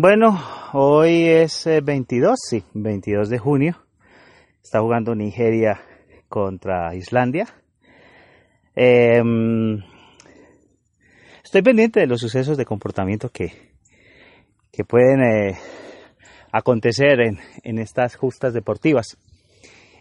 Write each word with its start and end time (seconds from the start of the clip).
Bueno, 0.00 0.40
hoy 0.74 1.24
es 1.24 1.68
22, 1.82 2.30
eh, 2.30 2.34
sí, 2.48 2.64
22 2.72 3.28
de 3.30 3.38
junio. 3.38 3.84
Está 4.62 4.78
jugando 4.78 5.12
Nigeria 5.16 5.80
contra 6.28 6.94
Islandia. 6.94 7.48
Em, 8.76 9.82
estoy 11.42 11.62
pendiente 11.62 11.98
de 11.98 12.06
los 12.06 12.20
sucesos 12.20 12.56
de 12.56 12.64
comportamiento 12.64 13.30
que, 13.30 13.72
que 14.70 14.84
pueden 14.84 15.20
eh, 15.20 15.58
acontecer 16.52 17.18
en, 17.20 17.40
en, 17.64 17.80
estas 17.80 18.14
justas 18.14 18.54
deportivas. 18.54 19.18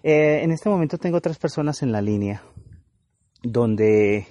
Eh, 0.03 0.43
en 0.43 0.51
este 0.51 0.69
momento 0.69 0.99
tengo 0.99 1.21
tres 1.21 1.39
personas 1.39 1.81
en 1.81 1.91
la 1.91 2.01
línea 2.01 2.43
donde 3.41 4.27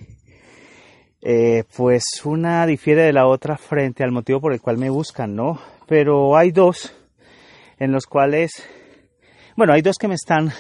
eh, 1.29 1.65
pues 1.77 2.05
una 2.25 2.65
difiere 2.67 3.03
de 3.03 3.13
la 3.13 3.27
otra 3.27 3.57
frente 3.57 4.05
al 4.05 4.13
motivo 4.13 4.41
por 4.41 4.53
el 4.53 4.61
cual 4.61 4.79
me 4.79 4.91
buscan, 4.91 5.35
¿no? 5.35 5.59
Pero 5.89 6.37
hay 6.37 6.53
dos 6.53 6.95
en 7.81 7.91
los 7.91 8.07
cuales, 8.07 8.53
bueno, 9.57 9.73
hay 9.73 9.83
dos 9.83 9.97
que 9.99 10.07
me 10.07 10.15
están 10.15 10.53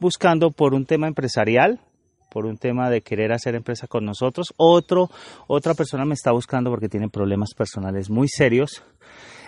buscando 0.00 0.50
por 0.50 0.74
un 0.74 0.84
tema 0.84 1.06
empresarial, 1.06 1.80
por 2.30 2.44
un 2.44 2.58
tema 2.58 2.90
de 2.90 3.00
querer 3.00 3.32
hacer 3.32 3.54
empresa 3.54 3.86
con 3.86 4.04
nosotros. 4.04 4.52
Otro, 4.58 5.08
otra 5.46 5.72
persona 5.72 6.04
me 6.04 6.12
está 6.12 6.30
buscando 6.30 6.68
porque 6.68 6.90
tiene 6.90 7.08
problemas 7.08 7.54
personales 7.56 8.10
muy 8.10 8.28
serios. 8.28 8.84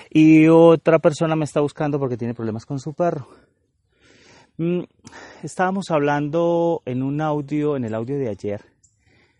Y 0.08 0.48
otra 0.48 0.98
persona 0.98 1.36
me 1.36 1.44
está 1.44 1.60
buscando 1.60 1.98
porque 1.98 2.16
tiene 2.16 2.32
problemas 2.32 2.64
con 2.64 2.78
su 2.78 2.94
perro. 2.94 3.28
Mm, 4.56 4.84
estábamos 5.42 5.90
hablando 5.90 6.80
en 6.86 7.02
un 7.02 7.20
audio, 7.20 7.76
en 7.76 7.84
el 7.84 7.94
audio 7.94 8.16
de 8.16 8.30
ayer, 8.30 8.73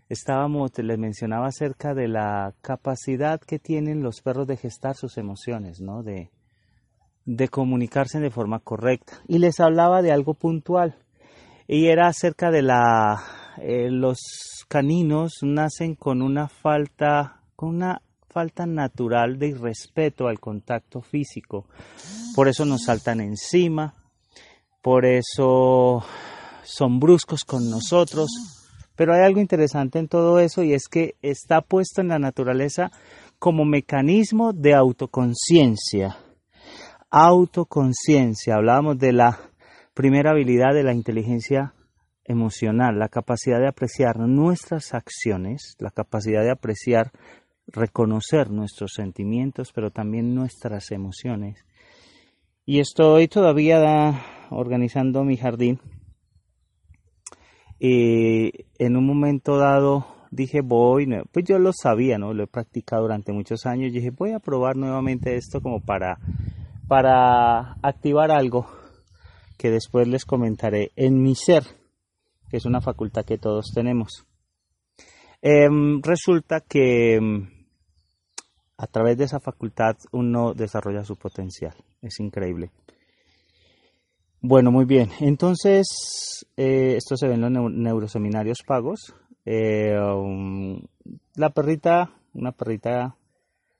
estábamos, 0.08 0.70
les 0.78 0.98
mencionaba 0.98 1.46
acerca 1.46 1.94
de 1.94 2.08
la 2.08 2.54
capacidad 2.60 3.40
que 3.40 3.58
tienen 3.58 4.02
los 4.02 4.20
perros 4.20 4.46
de 4.46 4.56
gestar 4.56 4.96
sus 4.96 5.18
emociones, 5.18 5.80
¿no? 5.80 6.02
De, 6.02 6.30
de 7.24 7.48
comunicarse 7.48 8.20
de 8.20 8.30
forma 8.30 8.60
correcta. 8.60 9.22
Y 9.28 9.38
les 9.38 9.60
hablaba 9.60 10.02
de 10.02 10.12
algo 10.12 10.34
puntual. 10.34 10.96
Y 11.66 11.86
era 11.86 12.08
acerca 12.08 12.50
de 12.50 12.62
la 12.62 13.22
eh, 13.58 13.88
los 13.90 14.18
caninos 14.68 15.34
nacen 15.42 15.94
con 15.94 16.22
una 16.22 16.48
falta, 16.48 17.40
con 17.54 17.70
una 17.76 18.02
falta 18.28 18.66
natural 18.66 19.38
de 19.38 19.54
respeto 19.54 20.26
al 20.26 20.40
contacto 20.40 21.00
físico. 21.00 21.66
Por 22.34 22.48
eso 22.48 22.64
nos 22.64 22.84
saltan 22.84 23.20
encima, 23.20 23.94
por 24.82 25.06
eso 25.06 26.04
son 26.64 26.98
bruscos 26.98 27.44
con 27.44 27.70
nosotros, 27.70 28.28
pero 28.96 29.14
hay 29.14 29.22
algo 29.22 29.40
interesante 29.40 29.98
en 29.98 30.08
todo 30.08 30.38
eso 30.38 30.62
y 30.62 30.72
es 30.72 30.88
que 30.88 31.16
está 31.22 31.60
puesto 31.60 32.00
en 32.00 32.08
la 32.08 32.18
naturaleza 32.18 32.90
como 33.38 33.64
mecanismo 33.64 34.52
de 34.52 34.74
autoconciencia. 34.74 36.16
Autoconciencia. 37.10 38.56
Hablábamos 38.56 38.98
de 38.98 39.12
la 39.12 39.38
primera 39.94 40.30
habilidad 40.30 40.74
de 40.74 40.82
la 40.82 40.94
inteligencia 40.94 41.74
emocional, 42.24 42.98
la 42.98 43.08
capacidad 43.08 43.60
de 43.60 43.68
apreciar 43.68 44.18
nuestras 44.18 44.94
acciones, 44.94 45.76
la 45.78 45.90
capacidad 45.90 46.42
de 46.42 46.50
apreciar, 46.50 47.12
reconocer 47.66 48.50
nuestros 48.50 48.92
sentimientos, 48.94 49.72
pero 49.74 49.90
también 49.90 50.34
nuestras 50.34 50.90
emociones. 50.90 51.64
Y 52.64 52.80
estoy 52.80 53.28
todavía 53.28 54.22
organizando 54.50 55.22
mi 55.22 55.36
jardín 55.36 55.80
y 57.78 58.66
en 58.78 58.96
un 58.96 59.06
momento 59.06 59.58
dado 59.58 60.06
dije 60.30 60.60
voy, 60.62 61.06
pues 61.32 61.44
yo 61.44 61.58
lo 61.58 61.72
sabía, 61.72 62.18
¿no? 62.18 62.34
Lo 62.34 62.44
he 62.44 62.46
practicado 62.46 63.02
durante 63.02 63.32
muchos 63.32 63.66
años. 63.66 63.92
Dije 63.92 64.10
voy 64.10 64.32
a 64.32 64.40
probar 64.40 64.76
nuevamente 64.76 65.36
esto 65.36 65.60
como 65.60 65.80
para, 65.80 66.18
para 66.88 67.74
activar 67.82 68.30
algo 68.30 68.66
que 69.58 69.70
después 69.70 70.08
les 70.08 70.24
comentaré 70.24 70.90
en 70.96 71.22
mi 71.22 71.34
ser, 71.34 71.64
que 72.50 72.56
es 72.56 72.66
una 72.66 72.80
facultad 72.80 73.24
que 73.24 73.38
todos 73.38 73.66
tenemos. 73.74 74.26
Em, 75.40 76.00
resulta 76.02 76.60
que 76.60 77.16
em, 77.16 77.48
a 78.76 78.86
través 78.86 79.16
de 79.16 79.24
esa 79.24 79.40
facultad 79.40 79.96
uno 80.10 80.54
desarrolla 80.54 81.04
su 81.04 81.16
potencial. 81.16 81.74
Es 82.02 82.18
increíble. 82.18 82.70
Bueno, 84.46 84.70
muy 84.70 84.84
bien. 84.84 85.08
Entonces, 85.20 86.44
eh, 86.58 86.96
esto 86.98 87.16
se 87.16 87.26
ve 87.28 87.32
en 87.32 87.40
los 87.40 87.72
neuroseminarios 87.72 88.58
pagos. 88.66 89.14
Eh, 89.46 89.98
um, 89.98 90.82
la 91.36 91.48
perrita, 91.48 92.10
una 92.34 92.52
perrita 92.52 93.16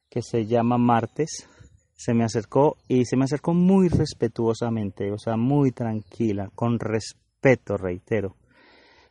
que 0.08 0.22
se 0.22 0.46
llama 0.46 0.78
Martes, 0.78 1.46
se 1.94 2.14
me 2.14 2.24
acercó 2.24 2.78
y 2.88 3.04
se 3.04 3.14
me 3.14 3.24
acercó 3.24 3.52
muy 3.52 3.88
respetuosamente, 3.88 5.12
o 5.12 5.18
sea, 5.18 5.36
muy 5.36 5.70
tranquila, 5.70 6.50
con 6.54 6.78
respeto, 6.78 7.76
reitero. 7.76 8.34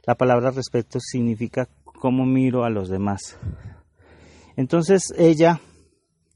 La 0.07 0.15
palabra 0.15 0.49
respeto 0.49 0.99
significa 0.99 1.69
cómo 1.83 2.25
miro 2.25 2.63
a 2.63 2.71
los 2.71 2.89
demás. 2.89 3.37
Entonces 4.55 5.13
ella, 5.15 5.61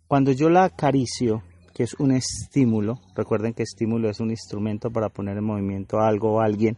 cuando 0.07 0.31
yo 0.31 0.51
la 0.51 0.65
acaricio, 0.65 1.41
que 1.77 1.83
es 1.83 1.93
un 1.99 2.11
estímulo, 2.11 3.01
recuerden 3.13 3.53
que 3.53 3.61
estímulo 3.61 4.09
es 4.09 4.19
un 4.19 4.31
instrumento 4.31 4.89
para 4.89 5.09
poner 5.09 5.37
en 5.37 5.43
movimiento 5.43 5.99
algo 5.99 6.33
o 6.33 6.41
alguien, 6.41 6.75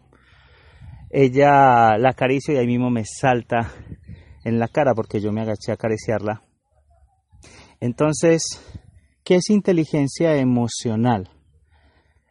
ella 1.09 1.97
la 1.97 2.09
acaricio 2.09 2.53
y 2.53 2.57
ahí 2.57 2.67
mismo 2.67 2.89
me 2.89 3.05
salta 3.05 3.71
en 4.43 4.59
la 4.59 4.67
cara 4.67 4.93
porque 4.93 5.21
yo 5.21 5.31
me 5.31 5.39
agaché 5.39 5.71
a 5.71 5.75
acariciarla. 5.75 6.43
Entonces, 7.79 8.43
¿qué 9.23 9.35
es 9.35 9.49
inteligencia 9.49 10.35
emocional? 10.35 11.29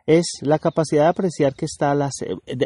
Es 0.05 0.27
la 0.43 0.59
capacidad 0.59 1.05
de 1.05 1.09
apreciar 1.09 1.55
que 1.55 1.65
está 1.65 1.95
la 1.95 2.11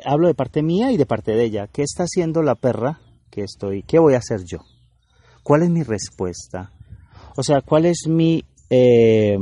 hablo 0.05 0.27
de 0.27 0.35
parte 0.35 0.65
mía 0.65 0.91
y 0.91 0.97
de 0.97 1.07
parte 1.07 1.31
de 1.31 1.45
ella, 1.45 1.69
qué 1.69 1.83
está 1.83 2.03
haciendo 2.03 2.43
la 2.43 2.57
perra 2.57 2.99
que 3.31 3.43
estoy, 3.43 3.85
qué 3.85 4.01
voy 4.01 4.15
a 4.15 4.19
hacer 4.19 4.41
yo, 4.45 4.59
cuál 5.45 5.63
es 5.63 5.71
mi 5.71 5.85
respuesta, 5.85 6.73
o 7.37 7.45
sea, 7.45 7.61
cuál 7.61 7.87
es 7.87 8.09
mi 8.09 8.45
eh, 8.69 9.39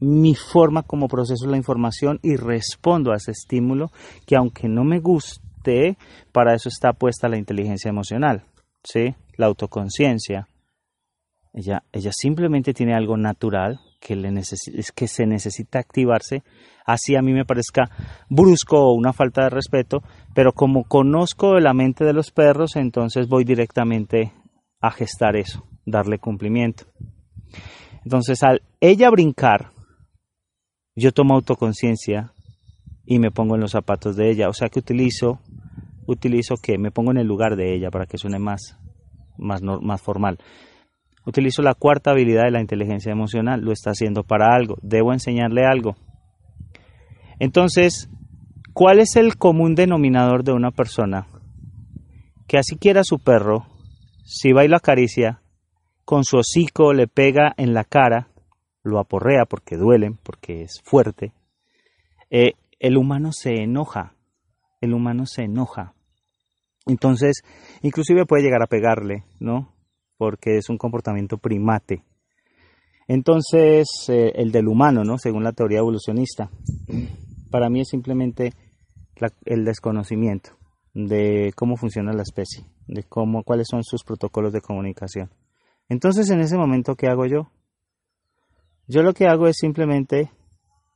mi 0.00 0.34
forma 0.34 0.82
como 0.82 1.08
proceso 1.08 1.46
la 1.46 1.56
información 1.56 2.18
y 2.22 2.36
respondo 2.36 3.12
a 3.12 3.16
ese 3.16 3.32
estímulo 3.32 3.90
que 4.26 4.36
aunque 4.36 4.68
no 4.68 4.84
me 4.84 4.98
guste, 4.98 5.96
para 6.32 6.54
eso 6.54 6.68
está 6.68 6.92
puesta 6.92 7.28
la 7.28 7.36
inteligencia 7.36 7.88
emocional, 7.88 8.44
¿sí? 8.82 9.14
La 9.36 9.46
autoconciencia. 9.46 10.48
Ella, 11.52 11.82
ella 11.92 12.10
simplemente 12.12 12.72
tiene 12.72 12.94
algo 12.94 13.16
natural 13.16 13.80
que, 14.00 14.16
le 14.16 14.32
que 14.94 15.08
se 15.08 15.26
necesita 15.26 15.78
activarse, 15.78 16.42
así 16.86 17.16
a 17.16 17.22
mí 17.22 17.32
me 17.32 17.44
parezca 17.44 17.90
brusco 18.28 18.78
o 18.78 18.94
una 18.94 19.12
falta 19.12 19.44
de 19.44 19.50
respeto, 19.50 20.02
pero 20.34 20.52
como 20.52 20.84
conozco 20.84 21.58
la 21.58 21.74
mente 21.74 22.04
de 22.04 22.14
los 22.14 22.30
perros, 22.30 22.76
entonces 22.76 23.28
voy 23.28 23.44
directamente 23.44 24.32
a 24.80 24.90
gestar 24.90 25.36
eso, 25.36 25.64
darle 25.84 26.18
cumplimiento. 26.18 26.84
Entonces, 28.04 28.42
al 28.42 28.62
ella 28.80 29.10
brincar, 29.10 29.72
yo 30.96 31.12
tomo 31.12 31.34
autoconciencia 31.34 32.32
y 33.04 33.18
me 33.18 33.30
pongo 33.30 33.54
en 33.54 33.60
los 33.60 33.72
zapatos 33.72 34.16
de 34.16 34.30
ella. 34.30 34.48
O 34.48 34.52
sea 34.52 34.68
que 34.68 34.78
utilizo, 34.78 35.40
utilizo 36.06 36.56
que 36.56 36.78
me 36.78 36.90
pongo 36.90 37.10
en 37.10 37.18
el 37.18 37.26
lugar 37.26 37.56
de 37.56 37.74
ella 37.74 37.90
para 37.90 38.06
que 38.06 38.18
suene 38.18 38.38
más, 38.38 38.78
más, 39.38 39.62
más 39.62 40.00
formal. 40.00 40.38
Utilizo 41.26 41.62
la 41.62 41.74
cuarta 41.74 42.12
habilidad 42.12 42.44
de 42.44 42.50
la 42.50 42.60
inteligencia 42.60 43.12
emocional. 43.12 43.60
Lo 43.60 43.72
está 43.72 43.90
haciendo 43.90 44.22
para 44.24 44.54
algo. 44.54 44.76
Debo 44.82 45.12
enseñarle 45.12 45.64
algo. 45.64 45.96
Entonces, 47.38 48.08
¿cuál 48.72 49.00
es 49.00 49.16
el 49.16 49.36
común 49.36 49.74
denominador 49.74 50.44
de 50.44 50.52
una 50.52 50.70
persona 50.70 51.26
que 52.46 52.58
así 52.58 52.76
quiera 52.76 53.04
su 53.04 53.20
perro, 53.20 53.66
si 54.24 54.52
va 54.52 54.64
y 54.64 54.68
lo 54.68 54.76
acaricia, 54.76 55.40
con 56.04 56.24
su 56.24 56.38
hocico 56.38 56.92
le 56.92 57.06
pega 57.06 57.54
en 57.56 57.74
la 57.74 57.84
cara 57.84 58.29
lo 58.82 58.98
aporrea 58.98 59.44
porque 59.44 59.76
duelen, 59.76 60.18
porque 60.22 60.62
es 60.62 60.80
fuerte, 60.84 61.32
eh, 62.30 62.52
el 62.78 62.96
humano 62.96 63.30
se 63.32 63.62
enoja, 63.62 64.14
el 64.80 64.94
humano 64.94 65.26
se 65.26 65.42
enoja. 65.42 65.94
Entonces, 66.86 67.42
inclusive 67.82 68.24
puede 68.26 68.42
llegar 68.42 68.62
a 68.62 68.66
pegarle, 68.66 69.24
¿no? 69.38 69.74
Porque 70.16 70.56
es 70.56 70.68
un 70.70 70.78
comportamiento 70.78 71.38
primate. 71.38 72.04
Entonces, 73.06 73.86
eh, 74.08 74.32
el 74.36 74.52
del 74.52 74.68
humano, 74.68 75.04
¿no? 75.04 75.18
Según 75.18 75.44
la 75.44 75.52
teoría 75.52 75.80
evolucionista, 75.80 76.50
para 77.50 77.68
mí 77.68 77.80
es 77.80 77.88
simplemente 77.88 78.52
el 79.44 79.64
desconocimiento 79.64 80.56
de 80.94 81.52
cómo 81.54 81.76
funciona 81.76 82.12
la 82.12 82.22
especie, 82.22 82.64
de 82.86 83.02
cómo, 83.02 83.42
cuáles 83.42 83.68
son 83.68 83.84
sus 83.84 84.04
protocolos 84.04 84.52
de 84.52 84.60
comunicación. 84.60 85.30
Entonces, 85.88 86.30
en 86.30 86.40
ese 86.40 86.56
momento, 86.56 86.94
¿qué 86.94 87.08
hago 87.08 87.26
yo? 87.26 87.50
Yo 88.92 89.04
lo 89.04 89.14
que 89.14 89.28
hago 89.28 89.46
es 89.46 89.56
simplemente 89.56 90.32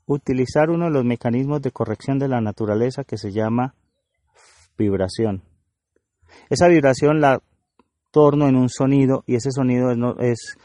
utilizar 0.07 0.69
uno 0.69 0.87
de 0.87 0.91
los 0.91 1.05
mecanismos 1.05 1.63
de 1.63 1.71
corrección 1.71 2.19
de 2.19 2.27
la 2.27 2.41
naturaleza 2.41 3.05
que 3.05 3.17
se 3.17 3.31
llama 3.31 3.77
vibración. 4.77 5.45
Esa 6.51 6.67
vibración 6.67 7.21
la 7.21 7.41
torno 8.11 8.49
en 8.49 8.57
un 8.57 8.69
sonido 8.69 9.23
y 9.29 9.37
ese 9.37 9.53
sonido 9.53 9.93
es, 10.19 10.57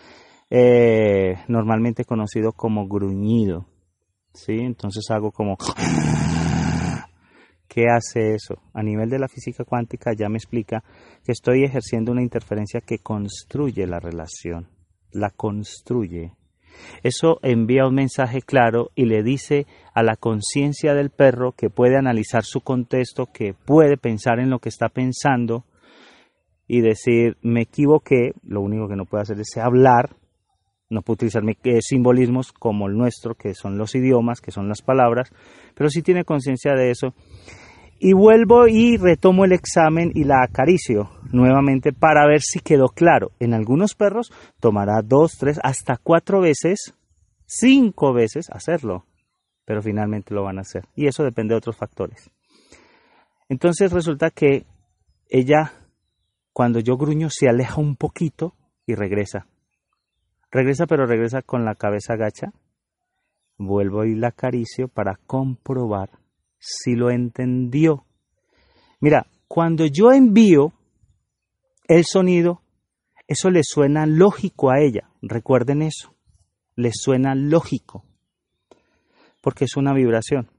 eh, 0.49 1.35
normalmente 1.47 2.03
conocido 2.03 2.51
como 2.51 2.87
gruñido. 2.87 3.67
¿sí? 4.33 4.61
Entonces 4.61 5.03
hago 5.11 5.31
como... 5.31 5.55
¿Qué 7.67 7.85
hace 7.95 8.33
eso? 8.33 8.55
A 8.73 8.81
nivel 8.81 9.11
de 9.11 9.19
la 9.19 9.27
física 9.27 9.65
cuántica 9.65 10.13
ya 10.17 10.29
me 10.29 10.39
explica 10.39 10.83
que 11.23 11.31
estoy 11.31 11.63
ejerciendo 11.63 12.11
una 12.11 12.23
interferencia 12.23 12.81
que 12.81 12.97
construye 12.97 13.85
la 13.85 13.99
relación, 13.99 14.67
la 15.11 15.29
construye. 15.29 16.38
Eso 17.03 17.39
envía 17.41 17.87
un 17.87 17.95
mensaje 17.95 18.41
claro 18.41 18.91
y 18.95 19.05
le 19.05 19.23
dice 19.23 19.67
a 19.93 20.03
la 20.03 20.15
conciencia 20.15 20.93
del 20.93 21.09
perro 21.09 21.53
que 21.53 21.69
puede 21.69 21.97
analizar 21.97 22.43
su 22.43 22.61
contexto, 22.61 23.27
que 23.27 23.53
puede 23.53 23.97
pensar 23.97 24.39
en 24.39 24.49
lo 24.49 24.59
que 24.59 24.69
está 24.69 24.89
pensando 24.89 25.65
y 26.67 26.81
decir 26.81 27.37
me 27.41 27.61
equivoqué, 27.61 28.33
lo 28.43 28.61
único 28.61 28.87
que 28.87 28.95
no 28.95 29.05
puede 29.05 29.23
hacer 29.23 29.39
es 29.39 29.57
hablar, 29.57 30.15
no 30.89 31.01
puede 31.01 31.15
utilizar 31.15 31.43
eh, 31.45 31.81
simbolismos 31.81 32.51
como 32.51 32.87
el 32.87 32.95
nuestro, 32.95 33.35
que 33.35 33.53
son 33.53 33.77
los 33.77 33.95
idiomas, 33.95 34.41
que 34.41 34.51
son 34.51 34.67
las 34.67 34.81
palabras, 34.81 35.31
pero 35.75 35.89
sí 35.89 36.01
tiene 36.01 36.23
conciencia 36.23 36.73
de 36.73 36.91
eso. 36.91 37.13
Y 37.99 38.13
vuelvo 38.13 38.67
y 38.67 38.97
retomo 38.97 39.45
el 39.45 39.51
examen 39.51 40.11
y 40.15 40.23
la 40.23 40.43
acaricio 40.43 41.09
nuevamente 41.31 41.93
para 41.93 42.27
ver 42.27 42.41
si 42.41 42.59
quedó 42.59 42.89
claro. 42.89 43.31
En 43.39 43.53
algunos 43.53 43.95
perros 43.95 44.31
tomará 44.59 45.01
dos, 45.03 45.33
tres, 45.39 45.59
hasta 45.63 45.97
cuatro 45.97 46.41
veces, 46.41 46.93
cinco 47.45 48.13
veces 48.13 48.49
hacerlo, 48.51 49.05
pero 49.65 49.81
finalmente 49.81 50.33
lo 50.33 50.43
van 50.43 50.57
a 50.57 50.61
hacer. 50.61 50.85
Y 50.95 51.07
eso 51.07 51.23
depende 51.23 51.53
de 51.53 51.57
otros 51.57 51.77
factores. 51.77 52.29
Entonces 53.47 53.91
resulta 53.91 54.29
que 54.29 54.65
ella, 55.27 55.73
cuando 56.53 56.79
yo 56.79 56.97
gruño, 56.97 57.29
se 57.29 57.49
aleja 57.49 57.79
un 57.79 57.95
poquito 57.95 58.55
y 58.85 58.95
regresa. 58.95 59.47
Regresa, 60.51 60.87
pero 60.87 61.05
regresa 61.05 61.41
con 61.41 61.65
la 61.65 61.75
cabeza 61.75 62.13
agacha. 62.13 62.51
Vuelvo 63.57 64.05
y 64.05 64.15
la 64.15 64.29
acaricio 64.29 64.87
para 64.87 65.19
comprobar 65.27 66.11
si 66.57 66.95
lo 66.95 67.09
entendió. 67.09 68.05
Mira, 68.99 69.27
cuando 69.47 69.85
yo 69.85 70.11
envío 70.11 70.73
el 71.89 72.05
sonido, 72.05 72.61
eso 73.27 73.49
le 73.49 73.61
suena 73.63 74.05
lógico 74.05 74.69
a 74.69 74.79
ella. 74.79 75.09
Recuerden 75.21 75.81
eso. 75.81 76.15
Le 76.75 76.91
suena 76.93 77.35
lógico. 77.35 78.05
Porque 79.41 79.65
es 79.65 79.75
una 79.75 79.93
vibración. 79.93 80.49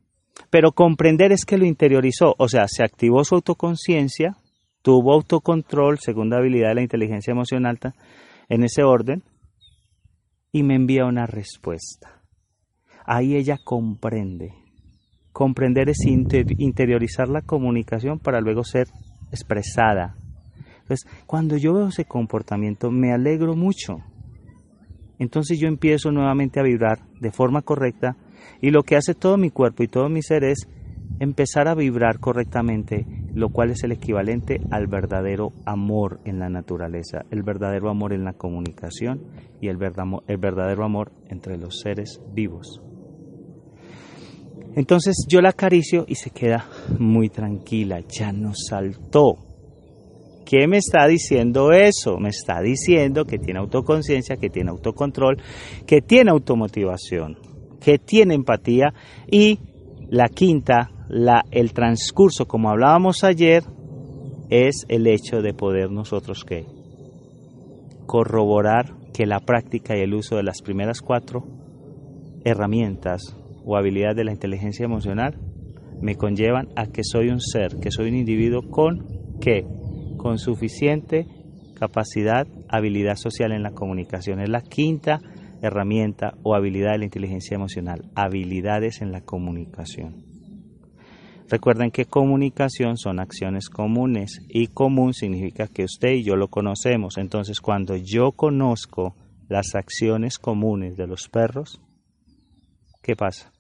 Pero 0.51 0.73
comprender 0.73 1.33
es 1.33 1.45
que 1.45 1.57
lo 1.57 1.65
interiorizó. 1.65 2.35
O 2.37 2.49
sea, 2.49 2.67
se 2.67 2.83
activó 2.83 3.25
su 3.25 3.37
autoconciencia, 3.37 4.37
tuvo 4.83 5.15
autocontrol, 5.15 5.99
segunda 6.01 6.39
habilidad 6.39 6.71
de 6.71 6.75
la 6.75 6.83
inteligencia 6.83 7.31
emocional, 7.31 7.79
en 8.49 8.65
ese 8.65 8.83
orden, 8.83 9.23
y 10.51 10.65
me 10.65 10.75
envía 10.75 11.05
una 11.07 11.27
respuesta. 11.27 12.23
Ahí 13.07 13.37
ella 13.37 13.57
comprende. 13.63 14.53
Comprender 15.33 15.91
es 15.91 15.99
interiorizar 16.07 17.29
la 17.29 17.43
comunicación 17.43 18.19
para 18.19 18.41
luego 18.41 18.65
ser 18.65 18.89
expresada. 19.31 20.17
Entonces, 20.91 21.25
cuando 21.27 21.57
yo 21.57 21.73
veo 21.73 21.87
ese 21.87 22.05
comportamiento, 22.05 22.91
me 22.91 23.13
alegro 23.13 23.55
mucho. 23.55 23.99
Entonces 25.21 25.61
yo 25.61 25.69
empiezo 25.69 26.11
nuevamente 26.11 26.59
a 26.59 26.65
vibrar 26.65 26.99
de 27.21 27.31
forma 27.31 27.63
correcta 27.63 28.17
y 28.61 28.71
lo 28.71 28.83
que 28.83 28.97
hace 28.97 29.15
todo 29.15 29.37
mi 29.37 29.51
cuerpo 29.51 29.85
y 29.85 29.89
todo 29.89 30.09
mi 30.09 30.21
ser 30.21 30.43
es 30.43 30.67
empezar 31.21 31.69
a 31.69 31.77
vibrar 31.77 32.19
correctamente, 32.19 33.07
lo 33.35 33.51
cual 33.51 33.71
es 33.71 33.85
el 33.85 33.93
equivalente 33.93 34.61
al 34.73 34.89
verdadero 34.89 35.53
amor 35.65 36.21
en 36.25 36.41
la 36.41 36.49
naturaleza, 36.49 37.25
el 37.31 37.45
verdadero 37.45 37.89
amor 37.89 38.13
en 38.13 38.25
la 38.25 38.33
comunicación 38.33 39.23
y 39.61 39.69
el, 39.69 39.77
verdadero 39.77 40.85
amor 40.85 41.13
entre 41.29 41.57
los 41.57 41.79
seres 41.79 42.21
vivos. 42.33 42.83
Entonces 44.75 45.25
yo 45.29 45.41
la 45.41 45.51
acaricio 45.51 46.05
y 46.09 46.17
se 46.17 46.31
queda 46.31 46.65
muy 46.99 47.29
tranquila, 47.29 48.01
ya 48.09 48.33
no 48.33 48.53
saltó. 48.55 49.50
¿Qué 50.45 50.67
me 50.67 50.79
está 50.79 51.07
diciendo 51.07 51.73
eso? 51.73 52.19
Me 52.19 52.31
está 52.31 52.61
diciendo 52.61 53.25
que 53.25 53.39
tiene 53.39 53.61
autoconciencia, 53.61 54.37
que 54.37 54.51
tiene 54.51 54.71
autocontrol, 54.71 55.37
que 55.87 56.01
tiene 56.01 56.31
automotivación, 56.31 57.39
que 57.81 57.99
tiene 57.99 58.35
empatía 58.35 58.93
y 59.31 59.59
la 60.09 60.29
quinta 60.29 60.91
el 61.51 61.73
transcurso, 61.73 62.47
como 62.47 62.71
hablábamos 62.71 63.25
ayer, 63.25 63.65
es 64.49 64.85
el 64.89 65.07
hecho 65.07 65.43
de 65.43 65.55
poder 65.55 65.91
nosotros 65.91 66.45
que 66.45 66.67
corroborar 68.07 68.95
que 69.13 69.27
la 69.27 69.41
práctica 69.41 69.97
y 69.97 70.01
el 70.01 70.15
uso 70.15 70.37
de 70.37 70.43
las 70.43 70.63
primeras 70.63 71.01
cuatro 71.01 71.45
herramientas 72.45 73.37
o 73.65 73.77
habilidades 73.77 74.17
de 74.17 74.25
la 74.25 74.33
inteligencia 74.33 74.85
emocional 74.85 75.39
me 76.01 76.17
conllevan 76.17 76.69
a 76.77 76.87
que 76.87 77.03
soy 77.05 77.29
un 77.29 77.41
ser, 77.41 77.77
que 77.81 77.91
soy 77.91 78.09
un 78.09 78.17
individuo 78.17 78.63
con 78.71 79.07
qué? 79.41 79.65
Con 80.21 80.39
suficiente 80.39 81.27
capacidad, 81.79 82.47
habilidad 82.69 83.17
social 83.17 83.53
en 83.53 83.63
la 83.63 83.71
comunicación. 83.71 84.39
Es 84.41 84.51
la 84.51 84.61
quinta 84.61 85.19
herramienta 85.63 86.35
o 86.43 86.55
habilidad 86.55 86.93
de 86.93 86.99
la 86.99 87.05
inteligencia 87.07 87.55
emocional, 87.55 88.11
habilidades 88.15 89.01
en 89.01 89.13
la 89.13 89.23
comunicación. 89.23 90.23
Recuerden 91.49 91.91
que 91.91 92.05
comunicación 92.05 92.99
son 92.99 93.19
acciones 93.19 93.71
comunes 93.71 94.43
y 94.51 94.67
común 94.67 95.15
significa 95.15 95.69
que 95.69 95.85
usted 95.85 96.11
y 96.11 96.23
yo 96.23 96.37
lo 96.37 96.49
conocemos. 96.49 97.17
Entonces, 97.17 97.63
cuando 97.63 97.97
yo 97.97 98.33
conozco 98.33 99.17
las 99.49 99.75
acciones 99.75 100.39
comunes 100.39 100.99
de 100.99 101.07
los 101.07 101.31
perros, 101.31 101.81
¿qué 103.03 103.17
pasa? 103.17 103.51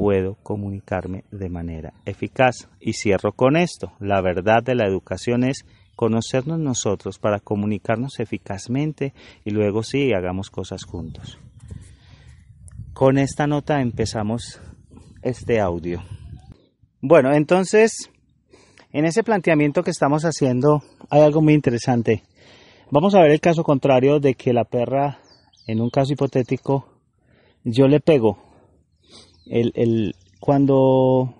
Puedo 0.00 0.36
comunicarme 0.42 1.24
de 1.30 1.50
manera 1.50 1.92
eficaz. 2.06 2.70
Y 2.80 2.94
cierro 2.94 3.32
con 3.32 3.54
esto. 3.58 3.92
La 3.98 4.22
verdad 4.22 4.62
de 4.62 4.74
la 4.74 4.86
educación 4.86 5.44
es 5.44 5.66
conocernos 5.94 6.58
nosotros 6.58 7.18
para 7.18 7.38
comunicarnos 7.38 8.18
eficazmente 8.18 9.12
y 9.44 9.50
luego 9.50 9.82
sí 9.82 10.14
hagamos 10.14 10.48
cosas 10.48 10.84
juntos. 10.84 11.38
Con 12.94 13.18
esta 13.18 13.46
nota 13.46 13.82
empezamos 13.82 14.58
este 15.20 15.60
audio. 15.60 16.02
Bueno, 17.02 17.34
entonces, 17.34 18.10
en 18.94 19.04
ese 19.04 19.22
planteamiento 19.22 19.82
que 19.82 19.90
estamos 19.90 20.22
haciendo 20.24 20.82
hay 21.10 21.20
algo 21.20 21.42
muy 21.42 21.52
interesante. 21.52 22.22
Vamos 22.90 23.14
a 23.14 23.20
ver 23.20 23.32
el 23.32 23.40
caso 23.40 23.64
contrario 23.64 24.18
de 24.18 24.32
que 24.32 24.54
la 24.54 24.64
perra, 24.64 25.18
en 25.66 25.82
un 25.82 25.90
caso 25.90 26.14
hipotético, 26.14 26.88
yo 27.64 27.86
le 27.86 28.00
pego. 28.00 28.49
El, 29.50 29.72
el, 29.74 30.14
cuando 30.38 31.34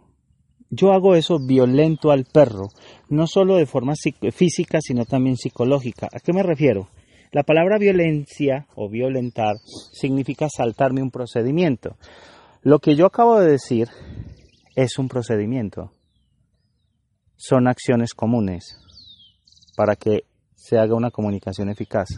yo 0.69 0.93
hago 0.93 1.15
eso 1.15 1.39
violento 1.39 2.11
al 2.11 2.25
perro, 2.25 2.69
no 3.09 3.29
solo 3.29 3.57
de 3.57 3.67
forma 3.67 3.95
física, 4.33 4.81
sino 4.81 5.05
también 5.05 5.37
psicológica. 5.37 6.09
¿A 6.13 6.19
qué 6.19 6.33
me 6.33 6.43
refiero? 6.43 6.89
La 7.31 7.45
palabra 7.45 7.79
violencia 7.79 8.67
o 8.75 8.89
violentar 8.89 9.55
significa 9.93 10.49
saltarme 10.49 11.03
un 11.03 11.13
procedimiento. 11.13 11.97
Lo 12.63 12.81
que 12.81 12.97
yo 12.97 13.07
acabo 13.07 13.39
de 13.39 13.53
decir 13.53 13.89
es 14.75 14.99
un 14.99 15.09
procedimiento. 15.09 15.93
Son 17.37 17.69
acciones 17.69 18.13
comunes 18.13 18.77
para 19.77 19.95
que 19.95 20.25
se 20.57 20.79
haga 20.79 20.97
una 20.97 21.13
comunicación 21.13 21.71
eficaz. 21.71 22.09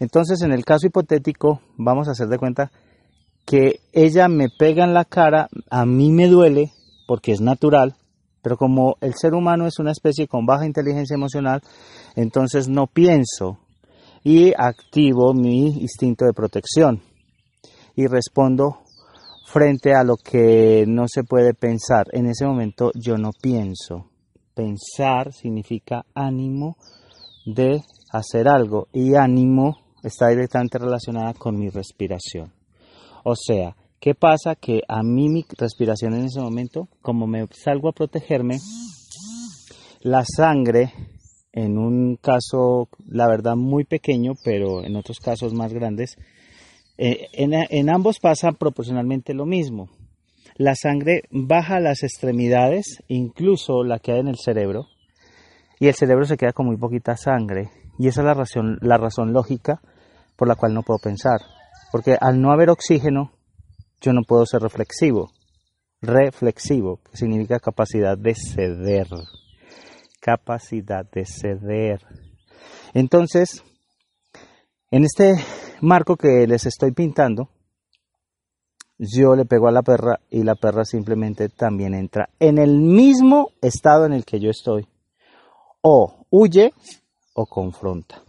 Entonces, 0.00 0.40
en 0.40 0.52
el 0.52 0.64
caso 0.64 0.86
hipotético, 0.86 1.60
vamos 1.76 2.08
a 2.08 2.12
hacer 2.12 2.28
de 2.28 2.38
cuenta 2.38 2.72
que 3.48 3.80
ella 3.94 4.28
me 4.28 4.50
pega 4.50 4.84
en 4.84 4.92
la 4.92 5.06
cara, 5.06 5.48
a 5.70 5.86
mí 5.86 6.12
me 6.12 6.28
duele 6.28 6.70
porque 7.06 7.32
es 7.32 7.40
natural, 7.40 7.96
pero 8.42 8.58
como 8.58 8.96
el 9.00 9.14
ser 9.14 9.32
humano 9.32 9.66
es 9.66 9.78
una 9.78 9.90
especie 9.90 10.28
con 10.28 10.44
baja 10.44 10.66
inteligencia 10.66 11.14
emocional, 11.14 11.62
entonces 12.14 12.68
no 12.68 12.88
pienso 12.88 13.58
y 14.22 14.52
activo 14.54 15.32
mi 15.32 15.80
instinto 15.80 16.26
de 16.26 16.34
protección 16.34 17.00
y 17.96 18.06
respondo 18.06 18.80
frente 19.46 19.94
a 19.94 20.04
lo 20.04 20.16
que 20.16 20.84
no 20.86 21.06
se 21.08 21.24
puede 21.24 21.54
pensar. 21.54 22.04
En 22.12 22.26
ese 22.26 22.44
momento 22.44 22.90
yo 22.94 23.16
no 23.16 23.30
pienso. 23.40 24.10
Pensar 24.54 25.32
significa 25.32 26.04
ánimo 26.14 26.76
de 27.46 27.80
hacer 28.12 28.46
algo 28.46 28.88
y 28.92 29.14
ánimo 29.14 29.78
está 30.02 30.28
directamente 30.28 30.76
relacionada 30.76 31.32
con 31.32 31.58
mi 31.58 31.70
respiración. 31.70 32.57
O 33.24 33.34
sea, 33.34 33.76
¿qué 34.00 34.14
pasa? 34.14 34.54
Que 34.54 34.82
a 34.88 35.02
mí 35.02 35.28
mi 35.28 35.44
respiración 35.56 36.14
en 36.14 36.26
ese 36.26 36.40
momento, 36.40 36.88
como 37.02 37.26
me 37.26 37.46
salgo 37.50 37.88
a 37.88 37.92
protegerme, 37.92 38.58
la 40.00 40.24
sangre, 40.24 40.92
en 41.52 41.78
un 41.78 42.16
caso, 42.16 42.88
la 43.06 43.28
verdad, 43.28 43.56
muy 43.56 43.84
pequeño, 43.84 44.32
pero 44.44 44.84
en 44.84 44.96
otros 44.96 45.18
casos 45.18 45.54
más 45.54 45.72
grandes, 45.72 46.16
eh, 46.96 47.28
en, 47.32 47.90
ambos 47.90 48.18
pasa 48.18 48.52
proporcionalmente 48.52 49.34
lo 49.34 49.46
mismo. 49.46 49.88
La 50.56 50.74
sangre 50.74 51.22
baja 51.30 51.78
las 51.78 52.02
extremidades, 52.02 53.02
incluso 53.06 53.84
la 53.84 54.00
que 54.00 54.12
hay 54.12 54.20
en 54.20 54.28
el 54.28 54.36
cerebro, 54.36 54.86
y 55.78 55.86
el 55.86 55.94
cerebro 55.94 56.24
se 56.24 56.36
queda 56.36 56.52
con 56.52 56.66
muy 56.66 56.76
poquita 56.76 57.16
sangre. 57.16 57.70
Y 57.98 58.08
esa 58.08 58.20
es 58.20 58.26
la 58.26 58.34
razón, 58.34 58.78
la 58.80 58.98
razón 58.98 59.32
lógica 59.32 59.80
por 60.36 60.48
la 60.48 60.56
cual 60.56 60.74
no 60.74 60.82
puedo 60.82 60.98
pensar. 60.98 61.40
Porque 61.90 62.16
al 62.20 62.40
no 62.40 62.52
haber 62.52 62.70
oxígeno, 62.70 63.32
yo 64.00 64.12
no 64.12 64.22
puedo 64.22 64.44
ser 64.46 64.62
reflexivo. 64.62 65.30
Reflexivo, 66.00 67.00
que 67.02 67.16
significa 67.16 67.58
capacidad 67.58 68.16
de 68.16 68.34
ceder. 68.34 69.08
Capacidad 70.20 71.04
de 71.10 71.24
ceder. 71.24 72.00
Entonces, 72.94 73.64
en 74.90 75.04
este 75.04 75.36
marco 75.80 76.16
que 76.16 76.46
les 76.46 76.66
estoy 76.66 76.92
pintando, 76.92 77.50
yo 78.98 79.36
le 79.36 79.44
pego 79.44 79.68
a 79.68 79.72
la 79.72 79.82
perra 79.82 80.20
y 80.28 80.42
la 80.42 80.56
perra 80.56 80.84
simplemente 80.84 81.48
también 81.48 81.94
entra 81.94 82.30
en 82.40 82.58
el 82.58 82.80
mismo 82.80 83.50
estado 83.62 84.06
en 84.06 84.12
el 84.12 84.24
que 84.24 84.40
yo 84.40 84.50
estoy 84.50 84.88
o 85.82 86.26
huye 86.30 86.72
o 87.34 87.46
confronta. 87.46 88.22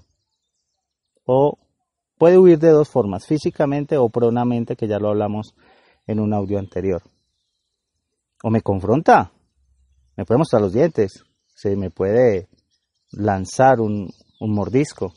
O 1.25 1.57
puede 2.19 2.37
huir 2.37 2.59
de 2.59 2.69
dos 2.69 2.89
formas, 2.89 3.25
físicamente 3.25 3.97
o 3.97 4.09
pronamente, 4.09 4.75
que 4.75 4.87
ya 4.87 4.99
lo 4.99 5.09
hablamos 5.09 5.55
en 6.05 6.19
un 6.19 6.33
audio 6.33 6.59
anterior. 6.59 7.01
O 8.43 8.49
me 8.51 8.61
confronta, 8.61 9.31
me 10.17 10.25
puede 10.25 10.39
mostrar 10.39 10.61
los 10.61 10.73
dientes, 10.73 11.23
se 11.55 11.75
me 11.77 11.89
puede 11.89 12.49
lanzar 13.11 13.79
un, 13.79 14.09
un 14.41 14.53
mordisco. 14.53 15.13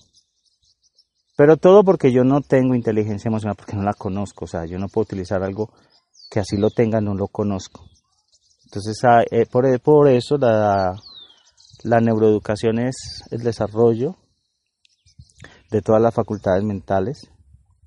Pero 1.36 1.56
todo 1.56 1.82
porque 1.82 2.12
yo 2.12 2.22
no 2.22 2.40
tengo 2.40 2.76
inteligencia 2.76 3.28
emocional, 3.28 3.56
porque 3.56 3.76
no 3.76 3.82
la 3.82 3.94
conozco. 3.94 4.44
O 4.44 4.48
sea, 4.48 4.64
yo 4.64 4.78
no 4.78 4.86
puedo 4.86 5.02
utilizar 5.04 5.42
algo 5.42 5.72
que 6.30 6.38
así 6.38 6.56
lo 6.56 6.70
tenga, 6.70 7.00
no 7.00 7.14
lo 7.14 7.26
conozco. 7.26 7.84
Entonces, 8.64 8.96
ah, 9.04 9.22
eh, 9.28 9.46
por, 9.46 10.08
eso 10.08 10.38
la, 10.38 10.94
la 11.82 12.00
neuroeducación 12.00 12.78
es 12.78 13.24
el 13.32 13.40
desarrollo 13.40 14.16
de 15.72 15.80
todas 15.80 16.02
las 16.02 16.14
facultades 16.14 16.62
mentales, 16.62 17.30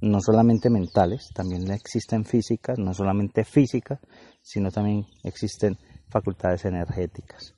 no 0.01 0.19
solamente 0.19 0.71
mentales, 0.71 1.29
también 1.35 1.69
existen 1.71 2.25
físicas, 2.25 2.79
no 2.79 2.95
solamente 2.95 3.45
físicas, 3.45 3.99
sino 4.41 4.71
también 4.71 5.05
existen 5.23 5.77
facultades 6.09 6.65
energéticas. 6.65 7.53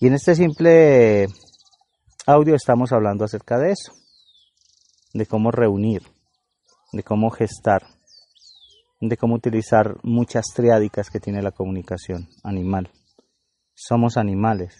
Y 0.00 0.08
en 0.08 0.14
este 0.14 0.34
simple 0.34 1.28
audio 2.26 2.56
estamos 2.56 2.90
hablando 2.90 3.24
acerca 3.24 3.56
de 3.56 3.70
eso, 3.70 3.92
de 5.14 5.26
cómo 5.26 5.52
reunir, 5.52 6.02
de 6.92 7.04
cómo 7.04 7.30
gestar, 7.30 7.86
de 9.00 9.16
cómo 9.16 9.36
utilizar 9.36 9.96
muchas 10.02 10.46
triádicas 10.56 11.08
que 11.08 11.20
tiene 11.20 11.40
la 11.40 11.52
comunicación 11.52 12.28
animal. 12.42 12.90
Somos 13.74 14.16
animales, 14.16 14.74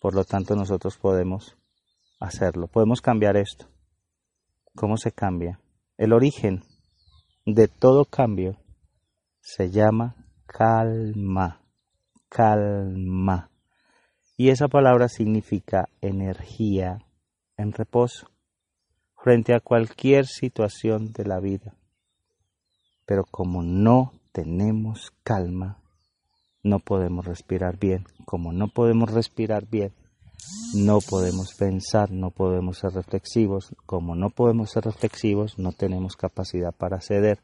por 0.00 0.16
lo 0.16 0.24
tanto, 0.24 0.56
nosotros 0.56 0.98
podemos 0.98 1.57
hacerlo, 2.18 2.66
podemos 2.68 3.00
cambiar 3.00 3.36
esto. 3.36 3.68
¿Cómo 4.74 4.96
se 4.96 5.12
cambia? 5.12 5.60
El 5.96 6.12
origen 6.12 6.62
de 7.44 7.68
todo 7.68 8.04
cambio 8.04 8.58
se 9.40 9.70
llama 9.70 10.16
calma, 10.46 11.62
calma. 12.28 13.50
Y 14.36 14.50
esa 14.50 14.68
palabra 14.68 15.08
significa 15.08 15.88
energía 16.00 16.98
en 17.56 17.72
reposo 17.72 18.30
frente 19.16 19.54
a 19.54 19.60
cualquier 19.60 20.26
situación 20.26 21.12
de 21.12 21.24
la 21.24 21.40
vida. 21.40 21.74
Pero 23.04 23.24
como 23.24 23.62
no 23.62 24.12
tenemos 24.32 25.12
calma, 25.24 25.82
no 26.62 26.78
podemos 26.78 27.26
respirar 27.26 27.78
bien. 27.78 28.04
Como 28.24 28.52
no 28.52 28.68
podemos 28.68 29.10
respirar 29.10 29.66
bien, 29.66 29.92
no 30.74 30.98
podemos 31.00 31.54
pensar, 31.54 32.10
no 32.10 32.30
podemos 32.30 32.78
ser 32.78 32.92
reflexivos. 32.92 33.74
Como 33.86 34.14
no 34.14 34.30
podemos 34.30 34.70
ser 34.70 34.84
reflexivos, 34.84 35.58
no 35.58 35.72
tenemos 35.72 36.16
capacidad 36.16 36.72
para 36.76 37.00
ceder. 37.00 37.38